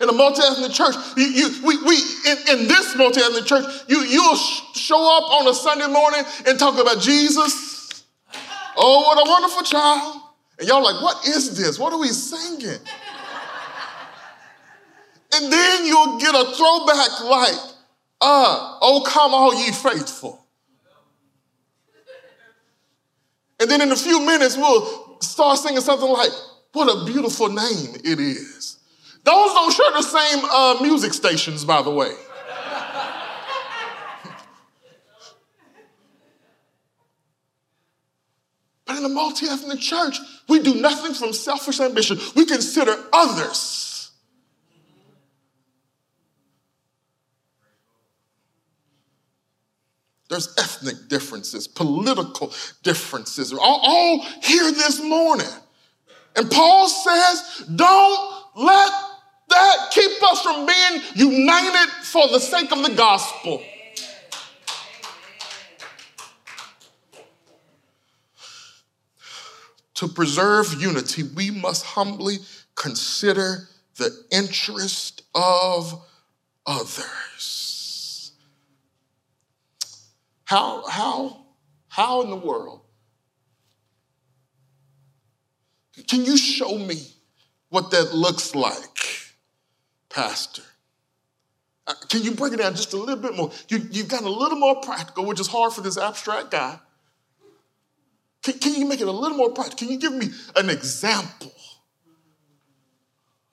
in 0.00 0.08
a 0.08 0.12
multi-ethnic 0.12 0.72
church, 0.72 0.94
you, 1.16 1.24
you, 1.24 1.66
we, 1.66 1.76
we, 1.82 1.96
in, 2.26 2.38
in 2.60 2.68
this 2.68 2.96
multi-ethnic 2.96 3.44
church, 3.44 3.64
you, 3.86 3.98
you'll 4.04 4.36
sh- 4.36 4.62
show 4.74 5.18
up 5.18 5.30
on 5.30 5.48
a 5.48 5.52
Sunday 5.52 5.88
morning 5.88 6.22
and 6.46 6.58
talk 6.58 6.78
about 6.80 7.02
Jesus. 7.02 8.04
Oh, 8.76 9.02
what 9.02 9.26
a 9.26 9.28
wonderful 9.28 9.62
child. 9.62 10.22
And 10.58 10.68
y'all 10.68 10.82
like, 10.82 11.02
what 11.02 11.26
is 11.26 11.54
this? 11.58 11.78
What 11.78 11.92
are 11.92 11.98
we 11.98 12.08
singing? 12.08 12.78
and 15.34 15.52
then 15.52 15.84
you'll 15.84 16.18
get 16.18 16.34
a 16.34 16.44
throwback 16.56 17.20
like, 17.24 17.70
uh, 18.20 18.78
oh, 18.82 19.02
come 19.06 19.32
all 19.32 19.54
ye 19.54 19.72
faithful. 19.72 20.44
And 23.58 23.70
then 23.70 23.80
in 23.80 23.92
a 23.92 23.96
few 23.96 24.20
minutes, 24.20 24.56
we'll 24.56 25.20
start 25.20 25.58
singing 25.58 25.80
something 25.80 26.08
like, 26.08 26.30
What 26.72 26.88
a 26.88 27.04
beautiful 27.04 27.48
name 27.48 27.94
it 28.04 28.18
is. 28.18 28.78
Those 29.22 29.52
don't 29.52 29.72
share 29.72 29.92
the 29.92 30.02
same 30.02 30.44
uh, 30.44 30.78
music 30.80 31.12
stations, 31.12 31.64
by 31.64 31.82
the 31.82 31.90
way. 31.90 32.12
but 38.86 38.96
in 38.96 39.04
a 39.04 39.08
multi 39.10 39.46
ethnic 39.46 39.80
church, 39.80 40.18
we 40.48 40.62
do 40.62 40.74
nothing 40.74 41.12
from 41.12 41.34
selfish 41.34 41.80
ambition. 41.80 42.18
We 42.34 42.46
consider 42.46 42.96
others 43.12 43.89
There's 50.30 50.54
ethnic 50.56 51.08
differences, 51.08 51.66
political 51.66 52.52
differences, 52.84 53.52
all, 53.52 53.80
all 53.82 54.22
here 54.42 54.70
this 54.70 55.02
morning. 55.02 55.48
And 56.36 56.48
Paul 56.48 56.88
says, 56.88 57.64
don't 57.74 58.44
let 58.54 58.92
that 59.48 59.90
keep 59.90 60.22
us 60.22 60.40
from 60.40 60.66
being 60.66 61.02
united 61.16 61.90
for 62.04 62.28
the 62.28 62.38
sake 62.38 62.70
of 62.70 62.84
the 62.84 62.94
gospel. 62.94 63.60
To 69.94 70.06
preserve 70.06 70.80
unity, 70.80 71.24
we 71.24 71.50
must 71.50 71.84
humbly 71.84 72.36
consider 72.76 73.68
the 73.96 74.16
interest 74.30 75.24
of 75.34 76.00
others. 76.64 77.79
How, 80.50 80.84
how, 80.88 81.46
how 81.86 82.22
in 82.22 82.30
the 82.30 82.34
world 82.34 82.80
can 86.08 86.24
you 86.24 86.36
show 86.36 86.76
me 86.76 87.06
what 87.68 87.92
that 87.92 88.12
looks 88.12 88.52
like, 88.56 88.98
Pastor? 90.08 90.62
Uh, 91.86 91.94
can 92.08 92.24
you 92.24 92.32
break 92.32 92.52
it 92.52 92.56
down 92.56 92.74
just 92.74 92.92
a 92.94 92.96
little 92.96 93.22
bit 93.22 93.36
more? 93.36 93.52
You, 93.68 93.78
you've 93.92 94.08
got 94.08 94.24
a 94.24 94.28
little 94.28 94.58
more 94.58 94.80
practical, 94.80 95.24
which 95.24 95.38
is 95.38 95.46
hard 95.46 95.72
for 95.72 95.82
this 95.82 95.96
abstract 95.96 96.50
guy. 96.50 96.80
Can, 98.42 98.58
can 98.58 98.74
you 98.74 98.88
make 98.88 99.00
it 99.00 99.06
a 99.06 99.12
little 99.12 99.36
more 99.36 99.50
practical? 99.50 99.86
Can 99.86 99.90
you 99.90 100.00
give 100.00 100.14
me 100.14 100.30
an 100.56 100.68
example 100.68 101.52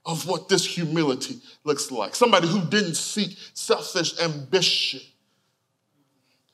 of 0.03 0.27
what 0.27 0.49
this 0.49 0.65
humility 0.65 1.41
looks 1.63 1.91
like? 1.91 2.15
Somebody 2.15 2.47
who 2.47 2.65
didn't 2.65 2.95
seek 2.95 3.37
selfish 3.53 4.19
ambition 4.19 5.01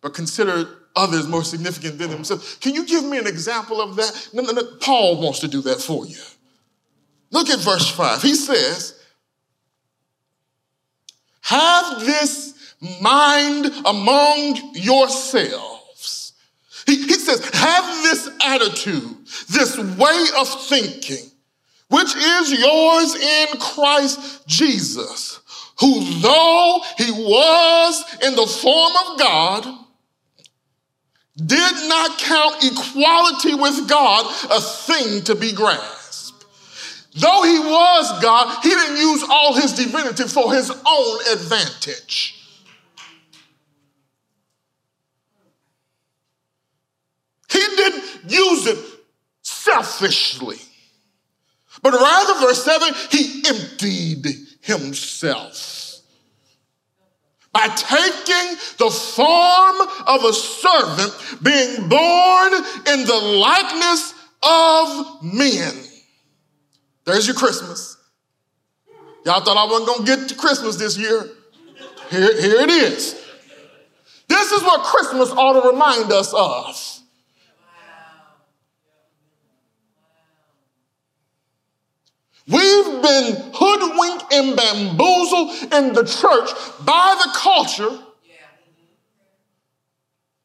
but 0.04 0.14
consider 0.14 0.68
others 0.96 1.28
more 1.28 1.44
significant 1.44 1.98
than 1.98 2.12
themselves. 2.12 2.58
Can 2.58 2.76
you 2.76 2.86
give 2.86 3.04
me 3.06 3.18
an 3.18 3.26
example 3.26 3.82
of 3.82 3.96
that? 3.96 4.30
No, 4.34 4.44
no, 4.44 4.52
no. 4.52 4.64
Paul 4.82 5.20
wants 5.20 5.40
to 5.40 5.48
do 5.48 5.62
that 5.62 5.82
for 5.82 6.06
you. 6.06 6.20
Look 7.32 7.50
at 7.50 7.60
verse 7.60 7.90
5. 7.90 8.22
He 8.22 8.36
says, 8.36 9.02
Have 11.42 12.02
this 12.02 12.76
mind 13.02 13.72
among 13.86 14.74
yourselves. 14.76 16.34
He, 16.86 16.98
he 16.98 17.14
says, 17.14 17.50
Have 17.54 18.04
this 18.04 18.30
attitude, 18.44 19.26
this 19.50 19.78
way 19.78 20.26
of 20.38 20.68
thinking, 20.68 21.32
which 21.88 22.14
is 22.14 22.52
yours 22.52 23.16
in 23.16 23.48
Christ 23.58 24.46
Jesus, 24.48 25.40
who, 25.80 26.04
though 26.20 26.82
he 26.98 27.10
was 27.10 28.04
in 28.22 28.36
the 28.36 28.46
form 28.46 28.94
of 29.08 29.20
God, 29.20 29.83
did 31.36 31.90
not 31.90 32.20
count 32.20 32.64
equality 32.64 33.56
with 33.56 33.88
God 33.90 34.26
a 34.52 34.62
thing 34.62 35.24
to 35.24 35.36
be 35.36 35.52
grasped. 35.52 36.46
Though 37.16 37.44
he 37.44 37.60
was 37.60 38.22
God, 38.22 38.64
he 38.64 38.70
didn't 38.70 38.98
use 38.98 39.24
all 39.30 39.54
his 39.54 39.74
divinity 39.74 40.24
for 40.24 40.54
his 40.54 40.70
own 40.70 41.20
advantage. 41.32 42.40
He 47.52 47.60
didn't 47.60 48.04
use 48.32 48.68
it 48.68 48.80
selfishly, 49.44 50.58
but 51.84 51.94
rather, 51.94 52.40
verse 52.40 52.64
7, 52.64 52.94
he 53.12 53.44
emptied 53.48 54.26
himself 54.62 55.93
by 57.54 57.68
taking 57.68 58.58
the 58.80 58.90
form 58.90 59.88
of 60.08 60.24
a 60.26 60.34
servant, 60.34 61.14
being 61.44 61.88
born 61.88 62.54
in 62.88 63.06
the 63.06 63.38
likeness 63.40 64.14
of 64.42 65.24
men. 65.24 65.74
There's 67.06 67.28
your 67.28 67.36
Christmas. 67.36 67.98
Y'all 69.26 69.42
thought 69.42 69.58
I 69.58 69.72
wasn't 69.72 69.88
gonna 69.88 70.06
get 70.06 70.30
to 70.30 70.36
Christmas 70.36 70.76
this 70.78 70.98
year. 70.98 71.30
Here, 72.10 72.42
here 72.42 72.62
it 72.62 72.70
is. 72.70 73.24
This 74.28 74.52
is 74.52 74.64
what 74.64 74.84
Christmas 74.84 75.30
ought 75.32 75.62
to 75.62 75.70
remind 75.70 76.12
us 76.12 76.34
of. 76.34 76.93
We've 82.48 83.02
been 83.02 83.52
hoodwinked 83.54 84.34
and 84.34 84.56
bamboozled 84.58 85.74
in 85.74 85.94
the 85.94 86.04
church 86.04 86.50
by 86.86 87.16
the 87.24 87.30
culture 87.38 88.00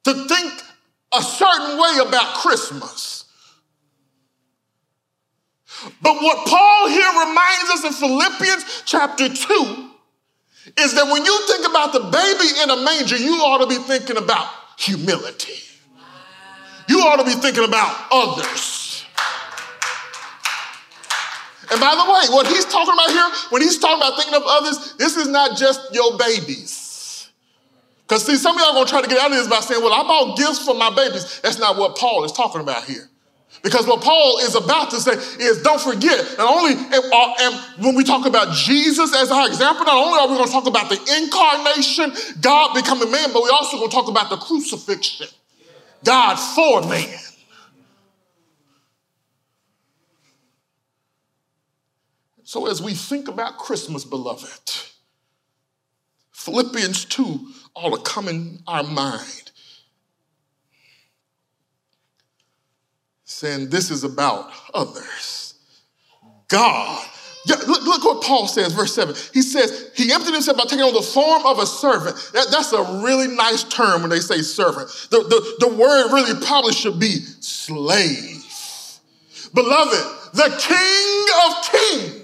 to 0.04 0.14
think 0.28 0.52
a 1.12 1.22
certain 1.22 1.78
way 1.78 1.98
about 2.06 2.34
Christmas. 2.36 3.24
But 6.00 6.22
what 6.22 6.46
Paul 6.46 6.88
here 6.88 7.10
reminds 7.26 7.70
us 7.70 7.84
in 7.84 7.92
Philippians 7.92 8.82
chapter 8.84 9.28
2 9.28 9.90
is 10.76 10.94
that 10.94 11.04
when 11.10 11.24
you 11.24 11.46
think 11.46 11.68
about 11.68 11.92
the 11.92 12.00
baby 12.00 12.62
in 12.62 12.70
a 12.70 12.76
manger, 12.84 13.16
you 13.16 13.34
ought 13.42 13.58
to 13.58 13.66
be 13.66 13.82
thinking 13.82 14.16
about 14.16 14.48
humility. 14.78 15.54
You 16.88 17.00
ought 17.00 17.16
to 17.16 17.24
be 17.24 17.32
thinking 17.32 17.64
about 17.64 18.06
others. 18.10 18.77
And 21.70 21.80
by 21.80 21.94
the 21.94 22.04
way, 22.04 22.34
what 22.34 22.46
he's 22.46 22.64
talking 22.64 22.94
about 22.94 23.10
here, 23.10 23.30
when 23.50 23.62
he's 23.62 23.78
talking 23.78 23.98
about 23.98 24.16
thinking 24.16 24.34
of 24.34 24.42
others, 24.46 24.94
this 24.98 25.16
is 25.16 25.28
not 25.28 25.56
just 25.56 25.94
your 25.94 26.16
babies. 26.16 27.28
Because 28.06 28.24
see, 28.24 28.36
some 28.36 28.56
of 28.56 28.60
y'all 28.60 28.70
are 28.70 28.74
gonna 28.74 28.86
try 28.86 29.02
to 29.02 29.08
get 29.08 29.18
out 29.18 29.30
of 29.30 29.36
this 29.36 29.48
by 29.48 29.60
saying, 29.60 29.82
well, 29.82 29.92
I 29.92 30.02
bought 30.02 30.38
gifts 30.38 30.64
for 30.64 30.74
my 30.74 30.88
babies. 30.94 31.40
That's 31.40 31.58
not 31.58 31.76
what 31.76 31.96
Paul 31.96 32.24
is 32.24 32.32
talking 32.32 32.62
about 32.62 32.84
here. 32.84 33.08
Because 33.62 33.86
what 33.86 34.02
Paul 34.02 34.38
is 34.38 34.54
about 34.54 34.90
to 34.90 35.00
say 35.00 35.12
is 35.12 35.62
don't 35.62 35.80
forget, 35.80 36.38
not 36.38 36.56
only, 36.56 36.74
when 37.82 37.96
we 37.96 38.04
talk 38.04 38.24
about 38.24 38.54
Jesus 38.54 39.14
as 39.16 39.30
our 39.30 39.48
example, 39.48 39.84
not 39.84 39.96
only 39.96 40.18
are 40.20 40.28
we 40.28 40.34
going 40.34 40.46
to 40.46 40.52
talk 40.52 40.66
about 40.66 40.88
the 40.88 40.98
incarnation, 41.20 42.12
God 42.40 42.74
becoming 42.74 43.10
man, 43.10 43.32
but 43.32 43.42
we 43.42 43.50
also 43.50 43.76
going 43.78 43.90
to 43.90 43.94
talk 43.94 44.08
about 44.08 44.30
the 44.30 44.36
crucifixion. 44.36 45.26
God 46.04 46.36
for 46.36 46.88
man. 46.88 47.18
So 52.48 52.66
as 52.66 52.80
we 52.80 52.94
think 52.94 53.28
about 53.28 53.58
Christmas, 53.58 54.06
beloved, 54.06 54.72
Philippians 56.32 57.04
2 57.04 57.46
ought 57.74 57.94
to 57.94 58.02
come 58.10 58.26
in 58.26 58.60
our 58.66 58.84
mind. 58.84 59.50
Saying 63.26 63.68
this 63.68 63.90
is 63.90 64.02
about 64.02 64.50
others. 64.72 65.56
God. 66.48 67.06
Yeah, 67.44 67.56
look, 67.66 67.82
look 67.82 68.02
what 68.02 68.24
Paul 68.24 68.46
says, 68.48 68.72
verse 68.72 68.94
7. 68.94 69.14
He 69.34 69.42
says, 69.42 69.90
He 69.94 70.10
emptied 70.10 70.32
himself 70.32 70.56
by 70.56 70.64
taking 70.64 70.80
on 70.80 70.94
the 70.94 71.02
form 71.02 71.44
of 71.44 71.58
a 71.58 71.66
servant. 71.66 72.16
That, 72.32 72.46
that's 72.50 72.72
a 72.72 73.02
really 73.04 73.28
nice 73.28 73.64
term 73.64 74.00
when 74.00 74.08
they 74.08 74.20
say 74.20 74.38
servant. 74.38 74.88
The, 75.10 75.18
the, 75.18 75.66
the 75.66 75.74
word 75.74 76.14
really 76.14 76.40
probably 76.46 76.72
should 76.72 76.98
be 76.98 77.18
slave. 77.40 78.42
Beloved, 79.52 80.32
the 80.32 80.56
King 80.58 81.26
of 81.46 81.70
Kings 81.70 82.17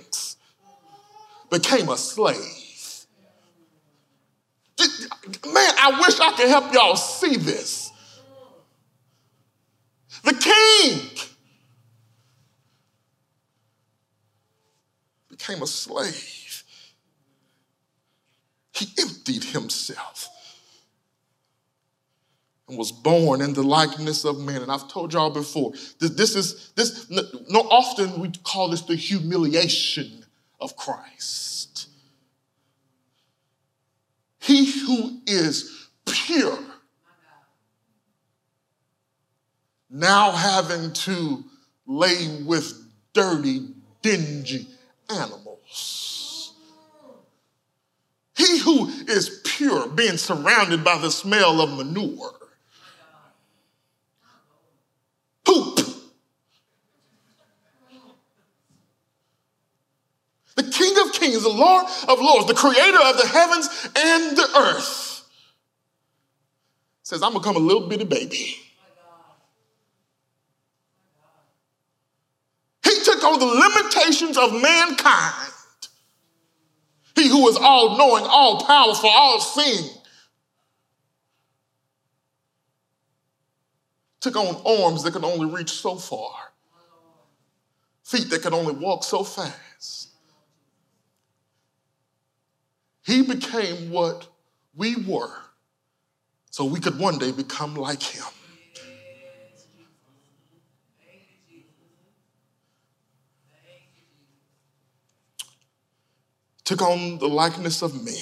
became 1.55 1.89
a 1.89 1.97
slave. 1.97 3.07
Man, 5.47 5.73
I 5.81 6.01
wish 6.01 6.19
I 6.19 6.33
could 6.37 6.49
help 6.49 6.73
y'all 6.75 6.97
see 6.97 7.37
this. 7.37 7.93
The 10.25 10.33
king 10.33 11.01
became 15.31 15.63
a 15.63 15.67
slave. 15.67 16.65
He 18.73 18.89
emptied 19.01 19.45
himself 19.45 20.29
and 22.69 22.77
was 22.77 22.91
born 22.91 23.41
in 23.41 23.53
the 23.53 23.63
likeness 23.63 24.25
of 24.25 24.41
man. 24.41 24.63
And 24.63 24.73
I've 24.73 24.89
told 24.89 25.13
y'all 25.13 25.31
before, 25.31 25.73
this 26.01 26.35
is 26.35 26.73
this. 26.75 27.09
No, 27.11 27.61
often 27.61 28.21
we 28.21 28.33
call 28.43 28.71
this 28.71 28.83
the 28.83 28.97
humiliation 28.97 30.24
of 30.61 30.77
Christ. 30.77 31.89
He 34.41 34.71
who 34.71 35.21
is 35.27 35.89
pure, 36.07 36.59
now 39.91 40.33
having 40.33 40.93
to 40.93 41.45
lay 41.87 42.43
with 42.45 42.73
dirty, 43.13 43.69
dingy 44.03 44.69
animals. 45.09 46.53
He 48.37 48.59
who 48.59 48.89
is 49.09 49.41
pure, 49.45 49.89
being 49.89 50.17
surrounded 50.17 50.83
by 50.85 50.99
the 50.99 51.11
smell 51.11 51.61
of 51.61 51.77
manure. 51.77 52.35
Poop 55.45 55.81
the 60.57 60.63
King 60.63 60.95
of 60.99 61.13
Kings, 61.25 61.43
the 61.43 61.49
Lord 61.49 61.87
of 62.09 62.21
Lords, 62.21 62.47
the 62.47 62.55
creator 62.55 62.99
of 63.03 63.17
the 63.17 63.27
heavens 63.27 63.69
and 63.97 64.37
the 64.37 64.49
earth, 64.59 65.27
says, 67.03 67.23
I'm 67.23 67.33
gonna 67.33 67.45
come 67.45 67.57
a 67.57 67.61
little 67.61 67.89
bitty 67.89 68.05
baby. 68.05 68.57
He 72.83 73.05
took 73.05 73.25
on 73.25 73.39
the 73.39 73.47
limitations 73.47 74.37
of 74.37 74.53
mankind. 74.53 75.53
He 77.15 77.29
who 77.29 77.49
is 77.49 77.57
all 77.57 77.97
knowing, 77.97 78.25
all 78.27 78.65
powerful, 78.67 79.09
all 79.09 79.41
seeing. 79.41 79.91
Took 84.21 84.37
on 84.37 84.57
arms 84.67 85.03
that 85.05 85.13
can 85.13 85.25
only 85.25 85.47
reach 85.47 85.71
so 85.71 85.97
far, 85.97 86.35
feet 88.03 88.31
that 88.31 88.43
can 88.43 88.53
only 88.53 88.75
walk 88.75 89.05
so 89.05 89.23
fast 89.23 89.64
He 93.05 93.23
became 93.23 93.91
what 93.91 94.27
we 94.75 94.97
were 94.97 95.37
so 96.51 96.65
we 96.65 96.81
could 96.81 96.99
one 96.99 97.19
day 97.19 97.33
become 97.33 97.75
like 97.75 98.03
him. 98.03 98.25
Took 106.65 106.81
on 106.81 107.19
the 107.19 107.29
likeness 107.29 107.83
of 107.83 107.95
men 108.03 108.15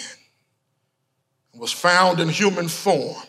and 1.52 1.60
was 1.60 1.70
found 1.70 2.18
in 2.18 2.28
human 2.28 2.66
form. 2.66 3.22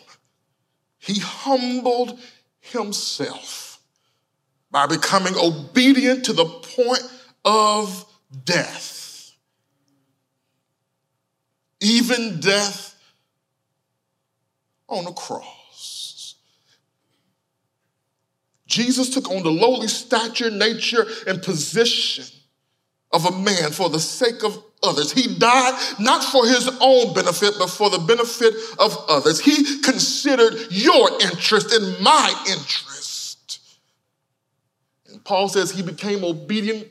He 0.98 1.20
humbled 1.20 2.18
himself 2.60 3.78
by 4.72 4.86
becoming 4.86 5.34
obedient 5.36 6.24
to 6.24 6.32
the 6.32 6.46
point 6.46 7.02
of 7.44 8.04
death 8.44 9.03
even 11.80 12.40
death 12.40 12.96
on 14.88 15.06
a 15.06 15.12
cross. 15.12 16.34
Jesus 18.66 19.10
took 19.10 19.30
on 19.30 19.42
the 19.42 19.50
lowly 19.50 19.88
stature, 19.88 20.50
nature, 20.50 21.06
and 21.26 21.42
position 21.42 22.24
of 23.12 23.26
a 23.26 23.30
man 23.30 23.70
for 23.70 23.88
the 23.88 24.00
sake 24.00 24.42
of 24.42 24.62
others. 24.82 25.12
He 25.12 25.38
died 25.38 25.78
not 26.00 26.24
for 26.24 26.46
his 26.46 26.68
own 26.80 27.14
benefit, 27.14 27.54
but 27.58 27.70
for 27.70 27.90
the 27.90 27.98
benefit 27.98 28.54
of 28.78 28.96
others. 29.08 29.40
He 29.40 29.80
considered 29.80 30.54
your 30.70 31.10
interest 31.22 31.72
and 31.72 32.00
my 32.00 32.44
interest. 32.48 33.60
And 35.08 35.24
Paul 35.24 35.48
says 35.48 35.70
he 35.70 35.82
became 35.82 36.24
obedient 36.24 36.88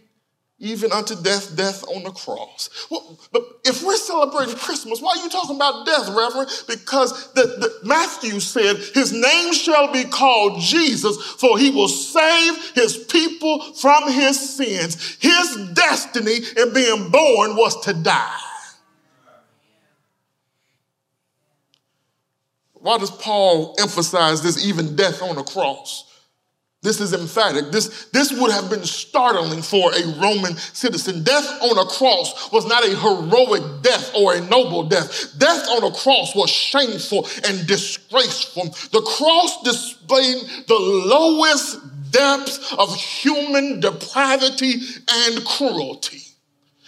even 0.60 0.92
unto 0.92 1.16
death, 1.22 1.56
death 1.56 1.84
on 1.90 2.04
the 2.04 2.12
cross. 2.12 2.70
Well, 2.90 3.20
but 3.32 3.44
if 3.66 3.84
we're 3.84 3.98
celebrating 3.98 4.56
Christmas, 4.56 5.02
why 5.02 5.16
are 5.18 5.24
you 5.24 5.30
talking 5.30 5.56
about 5.56 5.86
death, 5.86 6.08
Reverend? 6.16 6.50
Because 6.68 7.34
the, 7.34 7.42
the, 7.42 7.80
Matthew 7.84 8.40
said, 8.40 8.78
His 8.94 9.12
name 9.12 9.54
shall 9.54 9.92
be 9.92 10.06
called 10.06 10.62
Jesus, 10.62 11.18
for 11.18 11.58
he 11.58 11.72
will 11.72 11.90
save 11.90 12.72
his 12.76 12.98
people 12.98 13.74
from 13.74 14.12
his 14.12 14.56
sins. 14.56 15.18
His 15.20 15.70
destiny 15.74 16.38
in 16.56 16.74
being 16.74 17.10
born 17.10 17.56
was 17.56 17.82
to 17.82 17.94
die. 17.94 18.40
Why 22.74 22.98
does 22.98 23.12
Paul 23.12 23.76
emphasize 23.80 24.44
this 24.44 24.66
even 24.66 24.96
death 24.96 25.22
on 25.22 25.36
the 25.36 25.44
cross? 25.44 26.13
This 26.84 27.00
is 27.00 27.14
emphatic. 27.14 27.72
This, 27.72 28.06
this 28.12 28.34
would 28.34 28.52
have 28.52 28.70
been 28.70 28.84
startling 28.84 29.62
for 29.62 29.94
a 29.94 30.06
Roman 30.20 30.58
citizen. 30.58 31.24
Death 31.24 31.48
on 31.62 31.78
a 31.78 31.86
cross 31.86 32.52
was 32.52 32.66
not 32.66 32.86
a 32.86 32.90
heroic 32.90 33.82
death 33.82 34.14
or 34.14 34.36
a 34.36 34.42
noble 34.42 34.84
death. 34.84 35.34
Death 35.38 35.66
on 35.70 35.86
a 35.86 35.92
cross 35.96 36.36
was 36.36 36.50
shameful 36.50 37.26
and 37.46 37.66
disgraceful. 37.66 38.66
The 38.92 39.02
cross 39.02 39.64
displayed 39.64 40.68
the 40.68 40.78
lowest 40.78 41.80
depths 42.12 42.74
of 42.74 42.94
human 42.96 43.80
depravity 43.80 44.82
and 45.10 45.46
cruelty. 45.46 46.22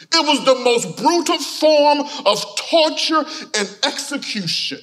It 0.02 0.26
was 0.28 0.44
the 0.44 0.56
most 0.56 0.98
brutal 0.98 1.40
form 1.40 2.00
of 2.26 2.56
torture 2.58 3.24
and 3.58 3.78
execution. 3.84 4.80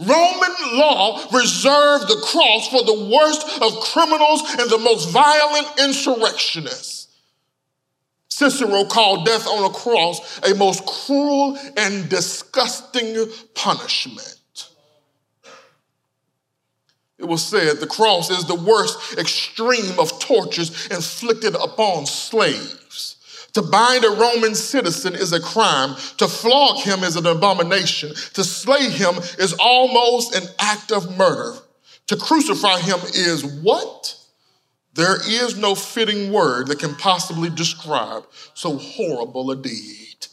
Roman 0.00 0.54
law 0.74 1.26
reserved 1.32 2.08
the 2.08 2.20
cross 2.26 2.68
for 2.68 2.84
the 2.84 3.08
worst 3.10 3.62
of 3.62 3.80
criminals 3.80 4.42
and 4.58 4.70
the 4.70 4.78
most 4.78 5.10
violent 5.10 5.66
insurrectionists. 5.80 7.08
Cicero 8.28 8.84
called 8.84 9.26
death 9.26 9.46
on 9.46 9.68
a 9.68 9.74
cross 9.74 10.38
a 10.40 10.54
most 10.54 10.86
cruel 10.86 11.58
and 11.76 12.08
disgusting 12.08 13.16
punishment. 13.54 14.38
It 17.18 17.24
was 17.24 17.44
said 17.44 17.78
the 17.78 17.86
cross 17.86 18.30
is 18.30 18.44
the 18.44 18.54
worst 18.54 19.18
extreme 19.18 19.98
of 19.98 20.20
tortures 20.20 20.86
inflicted 20.86 21.56
upon 21.56 22.06
slaves. 22.06 22.77
To 23.58 23.62
bind 23.62 24.04
a 24.04 24.10
Roman 24.10 24.54
citizen 24.54 25.16
is 25.16 25.32
a 25.32 25.40
crime. 25.40 25.96
To 26.18 26.28
flog 26.28 26.76
him 26.76 27.02
is 27.02 27.16
an 27.16 27.26
abomination. 27.26 28.10
To 28.34 28.44
slay 28.44 28.88
him 28.88 29.16
is 29.36 29.52
almost 29.58 30.32
an 30.32 30.44
act 30.60 30.92
of 30.92 31.18
murder. 31.18 31.58
To 32.06 32.16
crucify 32.16 32.78
him 32.78 33.00
is 33.14 33.44
what? 33.44 34.16
There 34.94 35.16
is 35.16 35.56
no 35.56 35.74
fitting 35.74 36.32
word 36.32 36.68
that 36.68 36.78
can 36.78 36.94
possibly 36.94 37.50
describe 37.50 38.28
so 38.54 38.76
horrible 38.76 39.50
a 39.50 39.56
deed. 39.56 40.28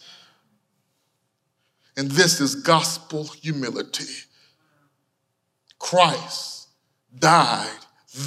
And 1.97 2.11
this 2.11 2.39
is 2.39 2.53
gospel 2.53 3.23
humility. 3.23 4.13
Christ 5.79 6.67
died 7.17 7.79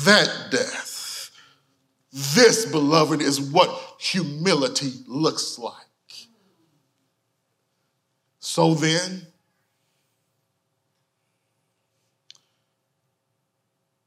that 0.02 0.48
death. 0.50 1.30
This, 2.12 2.66
beloved, 2.66 3.22
is 3.22 3.40
what 3.40 3.87
humility 3.98 4.92
looks 5.06 5.58
like. 5.58 5.74
So 8.38 8.74
then, 8.74 9.26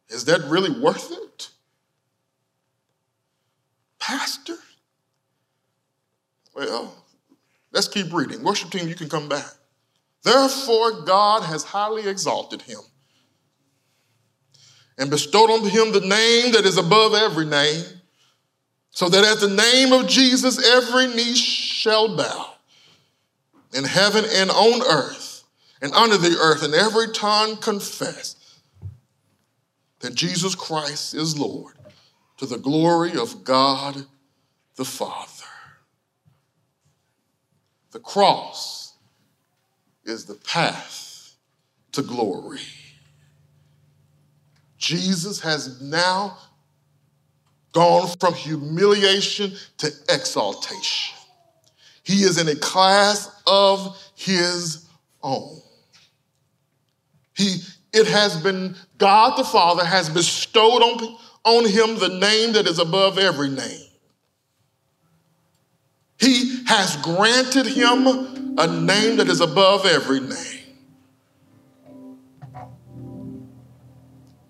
is 0.10 0.26
that 0.26 0.42
really 0.46 0.72
worth 0.82 1.12
it? 1.12 1.50
Pastor? 4.00 4.58
Well, 6.56 6.94
let's 7.72 7.88
keep 7.88 8.12
reading. 8.12 8.44
Worship 8.44 8.72
team, 8.72 8.88
you 8.88 8.96
can 8.96 9.10
come 9.10 9.30
back. 9.30 9.54
Therefore, 10.24 11.02
God 11.04 11.44
has 11.44 11.64
highly 11.64 12.08
exalted 12.08 12.64
him 12.64 12.80
and 14.98 15.10
bestowed 15.10 15.50
on 15.50 15.68
him 15.68 15.92
the 15.92 16.02
name 16.02 16.52
that 16.54 16.66
is 16.66 16.78
above 16.78 17.14
every 17.14 17.46
name, 17.46 17.84
so 18.92 19.10
that 19.10 19.24
at 19.24 19.40
the 19.40 19.50
name 19.50 19.94
of 19.94 20.08
Jesus 20.08 20.64
every 20.64 21.08
knee 21.08 21.34
shall 21.34 22.16
bow 22.16 22.54
in 23.74 23.86
heaven 23.86 24.26
and 24.30 24.52
on 24.52 24.82
earth 24.84 25.32
and 25.82 25.94
under 25.94 26.18
the 26.18 26.38
earth, 26.38 26.62
and 26.62 26.76
every 26.76 27.08
tongue 27.12 27.58
confess 27.58 28.36
that 30.00 30.14
Jesus 30.14 30.54
Christ 30.54 31.16
is 31.16 31.40
Lord 31.40 31.76
to 32.38 32.46
the 32.46 32.58
glory 32.58 33.18
of 33.18 33.44
God 33.44 34.06
the 34.76 34.86
Father. 34.86 35.28
The 37.92 38.00
cross 38.00 38.94
is 40.06 40.26
the 40.26 40.36
path 40.36 41.36
to 41.92 42.02
glory. 42.02 42.62
Jesus 44.78 45.42
has 45.42 45.82
now 45.82 46.38
gone 47.72 48.08
from 48.20 48.34
humiliation 48.34 49.54
to 49.78 49.88
exaltation. 50.10 51.18
He 52.04 52.24
is 52.24 52.38
in 52.38 52.48
a 52.48 52.56
class 52.56 53.30
of 53.48 53.98
his 54.16 54.88
own. 55.22 55.62
He, 57.36 57.60
it 57.94 58.08
has 58.08 58.42
been, 58.42 58.76
God 58.98 59.38
the 59.38 59.44
Father 59.44 59.86
has 59.86 60.10
bestowed 60.10 60.82
on, 60.82 61.18
on 61.46 61.66
him 61.68 62.00
the 62.00 62.20
name 62.20 62.54
that 62.54 62.68
is 62.68 62.80
above 62.80 63.18
every 63.18 63.50
name. 63.50 63.88
He 66.20 66.64
has 66.66 66.98
granted 66.98 67.66
him 67.66 68.58
a 68.58 68.68
name 68.68 69.18
that 69.18 69.28
is 69.28 69.42
above 69.42 69.86
every 69.86 70.20
name. 70.20 70.60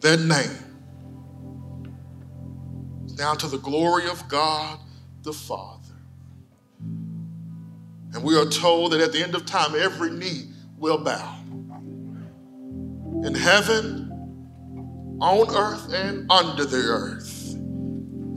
That 0.02 0.20
name 0.20 0.71
now 3.22 3.36
to 3.36 3.48
the 3.48 3.60
glory 3.60 4.10
of 4.10 4.28
God 4.28 4.80
the 5.22 5.32
Father. 5.32 5.94
And 6.80 8.24
we 8.24 8.36
are 8.36 8.48
told 8.48 8.94
that 8.94 9.00
at 9.00 9.14
the 9.14 9.22
end 9.22 9.36
of 9.36 9.46
time, 9.46 9.76
every 9.76 10.10
knee 10.10 10.50
will 10.76 10.98
bow. 10.98 11.38
In 13.24 13.36
heaven, 13.36 14.10
on 15.22 15.56
earth, 15.56 15.94
and 15.94 16.30
under 16.32 16.66
the 16.66 16.78
earth. 16.78 17.56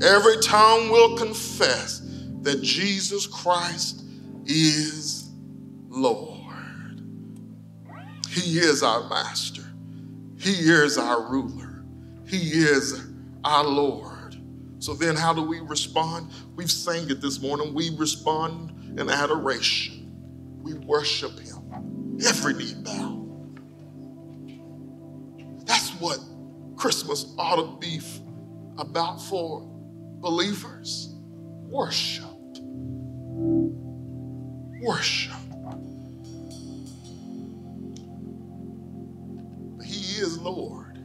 Every 0.05 0.37
tongue 0.43 0.91
will 0.91 1.17
confess 1.17 2.03
that 2.43 2.61
Jesus 2.61 3.27
Christ 3.27 4.05
is 4.45 5.31
Lord. 5.89 7.01
He 8.29 8.59
is 8.59 8.83
our 8.83 9.09
master. 9.09 9.65
He 10.39 10.51
is 10.51 10.99
our 10.99 11.23
ruler. 11.23 11.83
He 12.27 12.37
is 12.37 13.03
our 13.45 13.65
Lord. 13.65 14.14
So 14.85 14.93
then, 14.93 15.17
how 15.17 15.33
do 15.33 15.41
we 15.43 15.61
respond? 15.61 16.31
We've 16.57 16.71
sang 16.71 17.09
it 17.09 17.23
this 17.23 17.41
morning. 17.41 17.73
We 17.73 17.97
respond 17.97 19.01
in 19.01 19.09
adoration. 19.09 20.13
We 20.63 20.75
worship 20.75 21.39
Him. 21.39 22.19
Every 22.23 22.53
knee 22.53 22.75
bow. 22.83 23.27
That's 25.65 25.89
what 25.93 26.19
Christmas 26.77 27.35
ought 27.39 27.57
to 27.57 27.79
be 27.81 27.99
about 28.77 29.23
for 29.23 29.63
believers. 30.21 31.15
Worship. 31.63 32.27
Worship. 34.83 35.33
He 39.83 40.21
is 40.21 40.39
Lord. 40.39 40.99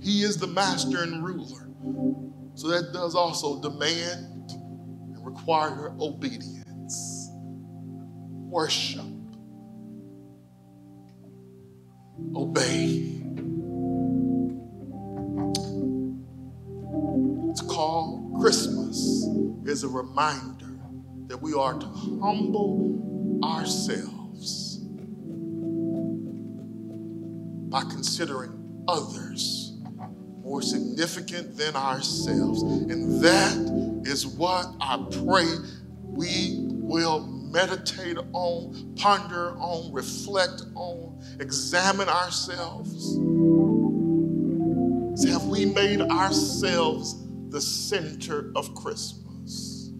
He 0.00 0.22
is 0.22 0.38
the 0.38 0.48
master 0.48 1.04
and 1.04 1.24
ruler. 1.24 1.68
So 2.56 2.68
that 2.68 2.92
does 2.92 3.16
also 3.16 3.60
demand 3.60 4.52
and 4.52 5.26
require 5.26 5.92
obedience, 6.00 7.28
worship, 8.48 9.04
obey. 12.36 13.20
It's 17.50 17.60
called 17.60 18.40
Christmas 18.40 19.26
is 19.64 19.82
a 19.82 19.88
reminder 19.88 20.78
that 21.26 21.40
we 21.40 21.54
are 21.54 21.74
to 21.74 21.86
humble 21.86 23.40
ourselves 23.42 24.78
by 27.68 27.80
considering 27.82 28.84
others 28.86 29.73
more 30.44 30.60
significant 30.60 31.56
than 31.56 31.74
ourselves. 31.74 32.62
And 32.62 33.20
that 33.22 34.04
is 34.06 34.26
what 34.26 34.66
I 34.78 35.02
pray 35.24 35.46
we 36.02 36.58
will 36.68 37.26
meditate 37.26 38.18
on, 38.32 38.94
ponder 38.96 39.56
on, 39.56 39.92
reflect 39.92 40.62
on, 40.74 41.18
examine 41.40 42.08
ourselves. 42.08 43.16
Have 45.26 45.44
we 45.44 45.64
made 45.64 46.02
ourselves 46.02 47.16
the 47.48 47.60
center 47.60 48.52
of 48.54 48.74
Christmas? 48.74 49.92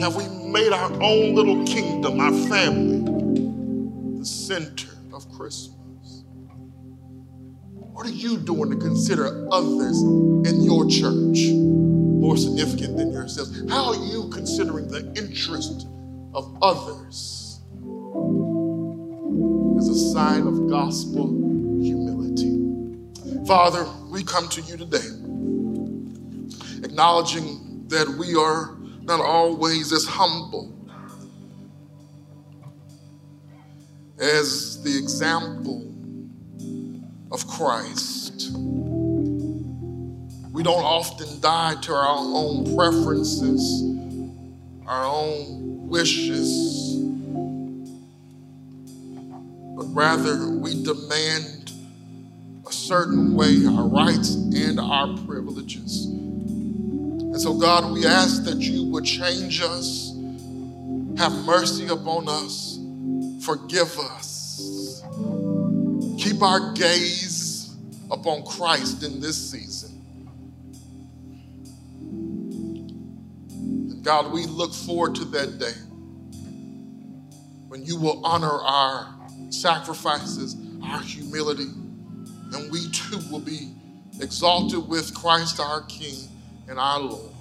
Have 0.00 0.14
we 0.14 0.28
made 0.28 0.72
our 0.72 0.92
own 1.02 1.34
little 1.34 1.64
kingdom, 1.64 2.20
our 2.20 2.32
family, 2.48 4.18
the 4.18 4.26
center 4.26 4.90
of 5.14 5.30
Christmas? 5.32 5.75
What 7.96 8.04
are 8.04 8.10
you 8.10 8.36
doing 8.36 8.68
to 8.68 8.76
consider 8.76 9.48
others 9.50 10.02
in 10.02 10.60
your 10.60 10.84
church 10.84 11.48
more 11.54 12.36
significant 12.36 12.98
than 12.98 13.10
yourselves? 13.10 13.58
How 13.70 13.86
are 13.86 14.04
you 14.04 14.28
considering 14.28 14.86
the 14.88 15.14
interest 15.16 15.86
of 16.34 16.58
others 16.60 17.58
as 19.78 19.88
a 19.88 20.12
sign 20.12 20.46
of 20.46 20.68
gospel 20.68 21.26
humility? 21.80 23.46
Father, 23.46 23.86
we 24.10 24.22
come 24.22 24.46
to 24.50 24.60
you 24.60 24.76
today 24.76 25.08
acknowledging 26.84 27.86
that 27.88 28.06
we 28.18 28.36
are 28.36 28.76
not 29.04 29.20
always 29.20 29.90
as 29.94 30.04
humble 30.04 30.70
as 34.18 34.82
the 34.82 34.98
example 34.98 35.95
of 37.30 37.46
Christ. 37.46 38.52
We 40.52 40.62
don't 40.62 40.84
often 40.84 41.40
die 41.40 41.74
to 41.82 41.92
our 41.92 42.16
own 42.18 42.76
preferences, 42.76 43.82
our 44.86 45.04
own 45.04 45.88
wishes, 45.88 46.96
but 49.76 49.84
rather 49.94 50.48
we 50.48 50.82
demand 50.82 51.72
a 52.66 52.72
certain 52.72 53.34
way 53.34 53.66
our 53.66 53.86
rights 53.86 54.34
and 54.34 54.80
our 54.80 55.16
privileges. 55.26 56.06
And 56.06 57.40
so, 57.40 57.58
God, 57.58 57.92
we 57.92 58.06
ask 58.06 58.44
that 58.44 58.58
you 58.58 58.84
would 58.84 59.04
change 59.04 59.60
us, 59.60 60.14
have 61.18 61.32
mercy 61.44 61.88
upon 61.88 62.28
us, 62.28 62.78
forgive 63.44 63.98
us 63.98 64.35
keep 66.26 66.42
our 66.42 66.72
gaze 66.72 67.76
upon 68.10 68.42
Christ 68.44 69.04
in 69.04 69.20
this 69.20 69.50
season. 69.50 70.02
And 73.60 74.02
God, 74.02 74.32
we 74.32 74.46
look 74.46 74.74
forward 74.74 75.14
to 75.16 75.24
that 75.26 75.60
day 75.60 75.74
when 77.68 77.84
you 77.84 77.96
will 77.96 78.24
honor 78.26 78.50
our 78.50 79.14
sacrifices, 79.50 80.56
our 80.82 81.00
humility, 81.00 81.68
and 82.52 82.72
we 82.72 82.90
too 82.90 83.20
will 83.30 83.40
be 83.40 83.72
exalted 84.20 84.88
with 84.88 85.14
Christ 85.14 85.60
our 85.60 85.82
King 85.82 86.16
and 86.68 86.80
our 86.80 87.00
Lord. 87.00 87.32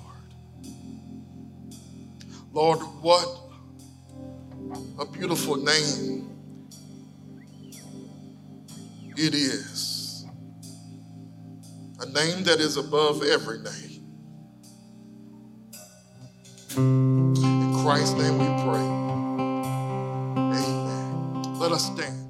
Lord, 2.54 2.80
what 3.02 3.28
a 5.00 5.06
beautiful 5.06 5.56
name 5.56 6.15
it 9.18 9.34
is. 9.34 10.26
A 12.00 12.06
name 12.08 12.44
that 12.44 12.60
is 12.60 12.78
above 12.78 13.24
every 13.24 13.60
name. 13.60 14.04
In 16.78 17.84
Christ's 17.84 18.14
name 18.14 18.38
we 18.38 18.46
pray. 18.64 18.86
Amen. 20.38 21.60
Let 21.60 21.72
us 21.72 21.86
stand. 21.86 22.25